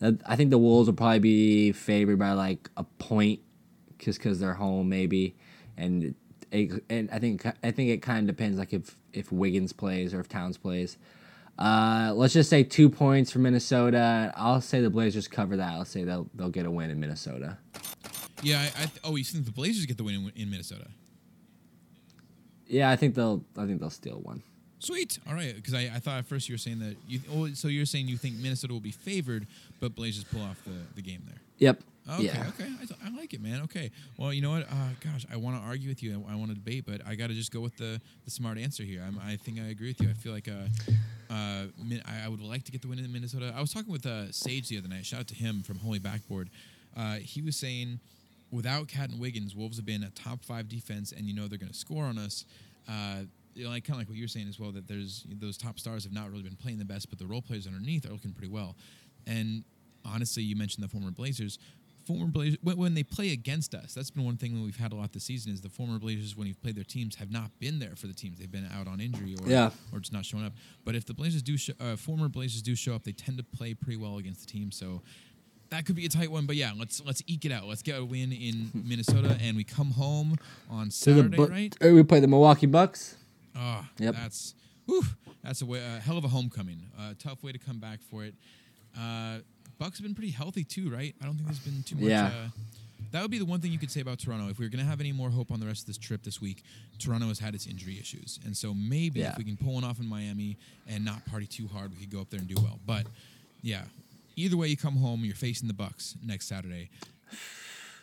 [0.00, 3.40] I think the Wolves will probably be favored by like a point,
[3.98, 5.34] just because they're home maybe,
[5.76, 6.14] and
[6.50, 10.12] it, and I think I think it kind of depends like if if Wiggins plays
[10.14, 10.98] or if Towns plays.
[11.58, 14.32] Uh, let's just say two points for Minnesota.
[14.36, 15.72] I'll say the Blazers cover that.
[15.72, 17.58] I'll say they'll they'll get a win in Minnesota.
[18.42, 20.88] Yeah, I, I oh, you think the Blazers get the win in, in Minnesota?
[22.66, 24.42] Yeah, I think they'll I think they'll steal one.
[24.78, 25.18] Sweet.
[25.28, 27.20] All right, because I, I thought at first you were saying that you.
[27.32, 29.46] Oh, so you're saying you think Minnesota will be favored,
[29.80, 31.40] but Blazers pull off the, the game there.
[31.58, 31.82] Yep.
[32.08, 32.24] Okay.
[32.24, 32.44] Yeah.
[32.48, 32.70] Okay.
[32.80, 33.62] I, I, like it, man.
[33.62, 33.90] Okay.
[34.16, 34.62] Well, you know what?
[34.62, 36.24] Uh, gosh, I want to argue with you.
[36.28, 38.58] I, I want to debate, but I got to just go with the, the smart
[38.58, 39.02] answer here.
[39.04, 40.10] I'm, i think I agree with you.
[40.10, 40.68] I feel like uh,
[41.32, 41.64] uh,
[42.06, 43.52] I, I would like to get the win in Minnesota.
[43.56, 45.04] I was talking with uh, Sage the other night.
[45.04, 46.48] Shout out to him from Holy Backboard.
[46.96, 47.98] Uh, he was saying
[48.52, 51.58] without KAT and Wiggins, Wolves have been a top five defense, and you know they're
[51.58, 52.44] going to score on us.
[52.88, 53.22] Uh,
[53.56, 55.78] you know, like kind of like what you're saying as well, that there's those top
[55.78, 58.32] stars have not really been playing the best, but the role players underneath are looking
[58.32, 58.76] pretty well.
[59.26, 59.64] And
[60.04, 61.58] honestly, you mentioned the former Blazers.
[62.06, 64.92] Former Blazers, when, when they play against us, that's been one thing that we've had
[64.92, 65.52] a lot this season.
[65.52, 68.14] Is the former Blazers when you've played their teams have not been there for the
[68.14, 68.38] teams.
[68.38, 69.70] They've been out on injury or Yeah.
[69.92, 70.52] or just not showing up.
[70.84, 73.42] But if the Blazers do, sh- uh, former Blazers do show up, they tend to
[73.42, 74.70] play pretty well against the team.
[74.70, 75.02] So
[75.70, 76.46] that could be a tight one.
[76.46, 77.66] But yeah, let's let's eke it out.
[77.66, 80.36] Let's get a win in Minnesota, and we come home
[80.70, 81.74] on the Saturday, Bu- right?
[81.82, 83.16] or we play the Milwaukee Bucks.
[83.56, 84.14] Oh, Yep.
[84.14, 84.54] that's
[84.86, 85.02] whew,
[85.42, 86.82] that's a way, a hell of a homecoming.
[86.98, 88.34] Uh, tough way to come back for it.
[88.96, 89.38] Uh,
[89.78, 91.14] Bucks have been pretty healthy too, right?
[91.20, 92.04] I don't think there's been too much.
[92.04, 92.26] Yeah.
[92.26, 92.48] Uh,
[93.12, 94.48] that would be the one thing you could say about Toronto.
[94.48, 96.22] If we are going to have any more hope on the rest of this trip
[96.22, 96.62] this week,
[96.98, 99.32] Toronto has had its injury issues, and so maybe Yeah.
[99.32, 100.56] if we can pull one off in Miami
[100.88, 102.80] and not party too hard, we could go up there and do well.
[102.86, 103.06] But
[103.62, 103.84] yeah,
[104.34, 106.88] either way, you come home, you're facing the Bucks next Saturday.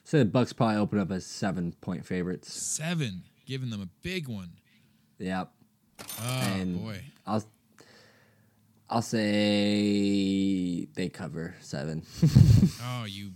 [0.03, 2.53] So the Bucks probably open up as seven point favorites.
[2.53, 4.51] Seven, giving them a big one.
[5.19, 5.51] Yep.
[6.21, 7.01] Oh And- boy.
[7.25, 7.43] I'll
[8.89, 12.03] I'll say they cover seven.
[12.83, 13.31] Oh, you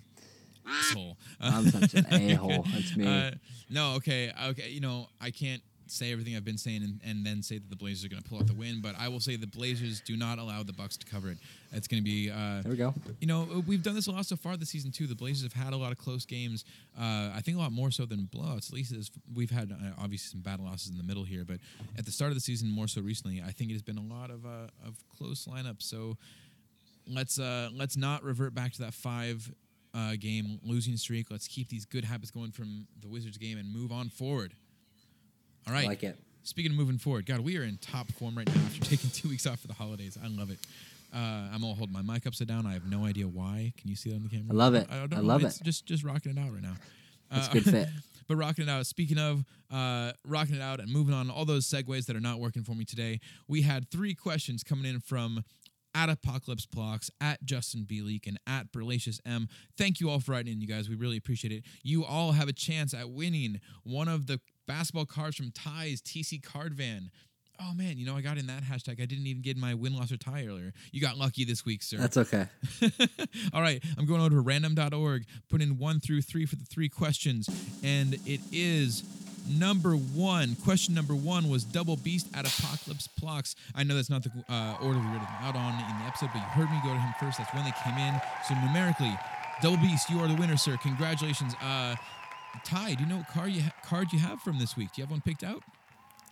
[0.67, 1.17] asshole.
[1.39, 2.65] I'm such an a hole.
[2.71, 3.07] That's me.
[3.07, 3.31] Uh,
[3.69, 4.69] no, okay, okay.
[4.69, 5.61] You know, I can't
[5.91, 8.27] say everything I've been saying and, and then say that the Blazers are going to
[8.29, 10.97] pull out the win, but I will say the Blazers do not allow the Bucks
[10.97, 11.37] to cover it.
[11.71, 12.93] It's going to be, uh, there we go.
[13.19, 15.07] you know, uh, we've done this a lot so far this season too.
[15.07, 16.65] The Blazers have had a lot of close games.
[16.97, 18.69] Uh, I think a lot more so than blowouts.
[18.69, 21.57] At least as we've had uh, obviously some battle losses in the middle here, but
[21.97, 24.01] at the start of the season, more so recently, I think it has been a
[24.01, 25.83] lot of uh, of close lineups.
[25.83, 26.17] So
[27.07, 29.51] let's uh, let's not revert back to that five
[29.93, 31.27] uh, game losing streak.
[31.31, 34.53] Let's keep these good habits going from the Wizards game and move on forward.
[35.67, 35.85] All right.
[35.87, 36.17] like it.
[36.43, 39.27] Speaking of moving forward, God, we are in top form right now after taking two
[39.29, 40.17] weeks off for the holidays.
[40.23, 40.59] I love it.
[41.13, 41.17] Uh,
[41.53, 42.65] I'm all holding my mic upside down.
[42.65, 43.73] I have no idea why.
[43.77, 44.47] Can you see that on the camera?
[44.51, 44.87] I love it.
[44.89, 45.63] don't I love It's it.
[45.63, 46.75] Just just rocking it out right now.
[47.31, 47.89] That's Uh, a good fit.
[48.27, 48.85] but rocking it out.
[48.85, 52.39] Speaking of uh, rocking it out and moving on, all those segues that are not
[52.39, 55.43] working for me today, we had three questions coming in from
[55.97, 56.67] at Apocalypse
[57.19, 58.01] at Justin B.
[58.01, 59.47] Leak, and at Berlacious M.
[59.77, 60.87] Thank you all for writing in, you guys.
[60.87, 61.63] We really appreciate it.
[61.81, 66.43] You all have a chance at winning one of the basketball cards from Ty's TC
[66.43, 67.09] Card Van.
[67.59, 69.01] Oh man, you know I got in that hashtag.
[69.01, 70.71] I didn't even get my win, loss, or tie earlier.
[70.91, 71.97] You got lucky this week, sir.
[71.97, 72.45] That's okay.
[73.53, 76.89] All right, I'm going over to random.org, put in one through three for the three
[76.89, 77.49] questions,
[77.83, 79.01] and it is
[79.49, 80.55] number one.
[80.63, 83.55] Question number one was Double Beast at Apocalypse Blocks.
[83.75, 86.29] I know that's not the uh, order we read them out on in the episode,
[86.33, 87.37] but you heard me go to him first.
[87.37, 88.19] That's when they came in.
[88.47, 89.17] So numerically,
[89.61, 90.77] Double Beast, you are the winner, sir.
[90.81, 91.53] Congratulations.
[91.61, 91.95] Uh,
[92.63, 94.89] Ty, do you know what card you ha- card you have from this week?
[94.95, 95.61] Do you have one picked out?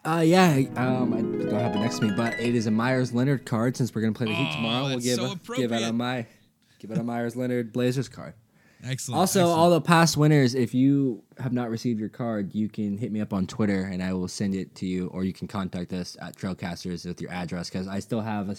[0.03, 3.11] Uh, yeah, um, I don't have it next to me, but it is a Meyers
[3.13, 3.76] Leonard card.
[3.76, 5.91] Since we're gonna play the Heat Oh, tomorrow, we'll give so a, give out a
[5.93, 6.28] my
[6.80, 8.34] give out a Meyers Leonard Blazers card.
[8.88, 9.20] Excellent.
[9.20, 9.60] Also, excellent.
[9.60, 13.20] all the past winners, if you have not received your card, you can hit me
[13.20, 16.16] up on Twitter and I will send it to you, or you can contact us
[16.22, 18.56] at Trailcasters with your address because I still have a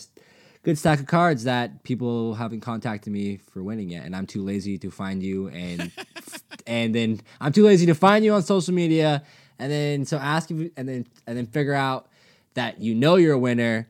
[0.65, 4.43] good stack of cards that people haven't contacted me for winning yet, and I'm too
[4.43, 5.93] lazy to find you, and
[6.67, 9.23] and then I'm too lazy to find you on social media,
[9.61, 12.09] and then so ask you, and then and then figure out
[12.55, 13.89] that you know you're a winner.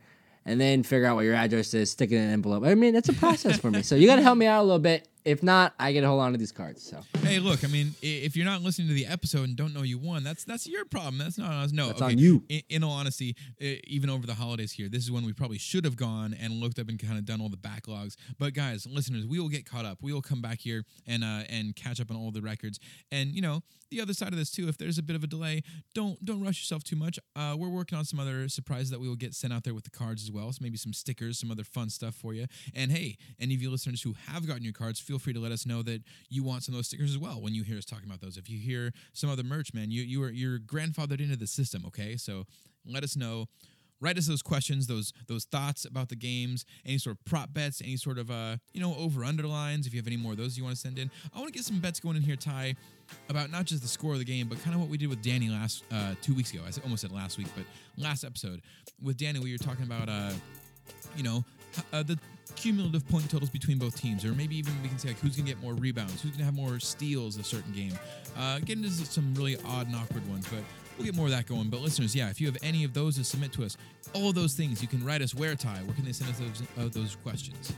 [0.49, 2.63] And then figure out what your address is, stick it in an envelope.
[2.65, 3.83] I mean, it's a process for me.
[3.83, 5.09] So you got to help me out a little bit.
[5.27, 6.83] If not, I get to hold on to these cards.
[6.83, 7.65] So Hey, look.
[7.65, 10.45] I mean, if you're not listening to the episode and don't know you won, that's
[10.45, 11.19] that's your problem.
[11.19, 11.73] That's not us.
[11.73, 12.13] No, That's okay.
[12.13, 12.45] on you.
[12.49, 15.85] In, in all honesty, even over the holidays here, this is when we probably should
[15.85, 18.15] have gone and looked up and kind of done all the backlogs.
[18.39, 19.99] But guys, listeners, we will get caught up.
[20.01, 22.79] We will come back here and uh, and catch up on all the records.
[23.11, 24.69] And you know, the other side of this too.
[24.69, 25.63] If there's a bit of a delay,
[25.95, 27.19] don't don't rush yourself too much.
[27.35, 29.85] Uh, we're working on some other surprises that we will get sent out there with
[29.85, 30.53] the cards as well.
[30.53, 32.47] So maybe some stickers, some other fun stuff for you.
[32.75, 35.53] And hey, any of you listeners who have gotten your cards, feel free to let
[35.53, 37.85] us know that you want some of those stickers as well when you hear us
[37.85, 38.37] talking about those.
[38.37, 41.85] If you hear some other merch, man, you you are you're grandfathered into the system.
[41.87, 42.45] Okay, so
[42.85, 43.47] let us know.
[44.01, 47.81] Write us those questions, those those thoughts about the games, any sort of prop bets,
[47.81, 49.87] any sort of uh you know over underlines.
[49.87, 51.55] If you have any more of those you want to send in, I want to
[51.55, 52.75] get some bets going in here, Ty,
[53.29, 55.23] about not just the score of the game, but kind of what we did with
[55.23, 56.61] Danny last uh, two weeks ago.
[56.67, 57.65] I almost said last week, but
[57.97, 58.61] last episode
[59.03, 60.33] with Danny, we were talking about uh
[61.17, 61.45] you know,
[61.93, 62.19] uh, the
[62.55, 65.49] cumulative point totals between both teams, or maybe even we can say like who's gonna
[65.49, 67.93] get more rebounds, who's gonna have more steals a certain game.
[68.37, 70.63] Uh, into some really odd and awkward ones, but
[70.97, 71.69] we'll get more of that going.
[71.69, 73.77] But listeners, yeah, if you have any of those to submit to us,
[74.13, 75.79] all of those things, you can write us where Ty.
[75.85, 77.73] Where can they send us those uh, those questions?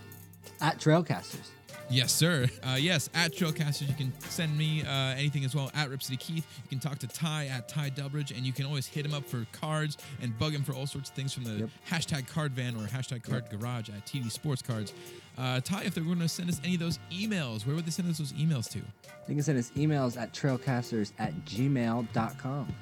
[0.60, 1.50] at Trailcasters.
[1.90, 2.46] Yes, sir.
[2.62, 6.46] Uh, yes, at Trailcasters, you can send me uh, anything as well at Ripsody Keith.
[6.64, 9.24] You can talk to Ty at Ty Delbridge, and you can always hit him up
[9.24, 11.70] for cards and bug him for all sorts of things from the yep.
[11.88, 13.58] hashtag card van or hashtag card yep.
[13.58, 14.92] garage at TD Sports Cards.
[15.38, 17.90] Uh, Ty, if they're going to send us any of those emails, where would they
[17.90, 18.80] send us those emails to?
[19.26, 22.74] They can send us emails at trailcasters at gmail.com.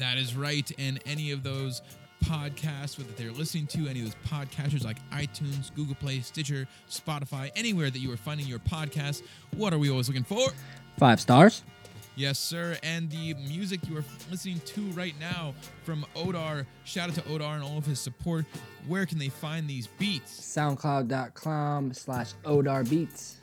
[0.00, 0.70] That is right.
[0.78, 1.82] And any of those
[2.24, 7.50] podcasts, whether they're listening to any of those podcasters like iTunes, Google Play, Stitcher, Spotify,
[7.54, 9.22] anywhere that you are finding your podcast.
[9.56, 10.48] What are we always looking for?
[10.98, 11.62] Five stars.
[12.16, 12.76] Yes, sir.
[12.82, 15.54] And the music you are listening to right now
[15.84, 16.66] from Odar.
[16.84, 18.44] Shout out to Odar and all of his support.
[18.86, 20.38] Where can they find these beats?
[20.56, 23.39] SoundCloud.com slash Odar Beats.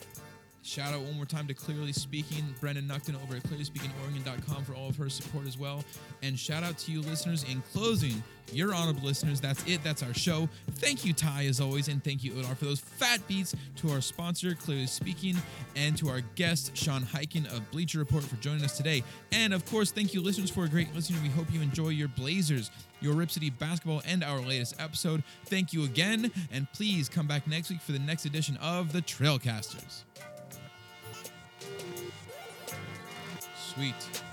[0.67, 4.89] Shout out one more time to Clearly Speaking, Brendan Nuckton over at clearlyspeakingoregon.com for all
[4.89, 5.81] of her support as well.
[6.21, 8.21] And shout out to you listeners in closing,
[8.51, 9.39] your honorable listeners.
[9.39, 9.81] That's it.
[9.81, 10.49] That's our show.
[10.71, 11.87] Thank you, Ty, as always.
[11.87, 15.37] And thank you, Odar, for those fat beats, to our sponsor, Clearly Speaking,
[15.77, 19.03] and to our guest, Sean Highkin of Bleacher Report, for joining us today.
[19.31, 21.23] And of course, thank you, listeners, for a great listening.
[21.23, 25.23] We hope you enjoy your Blazers, your Rip City basketball, and our latest episode.
[25.45, 26.29] Thank you again.
[26.51, 30.03] And please come back next week for the next edition of the Trailcasters.
[33.77, 34.26] Sweet.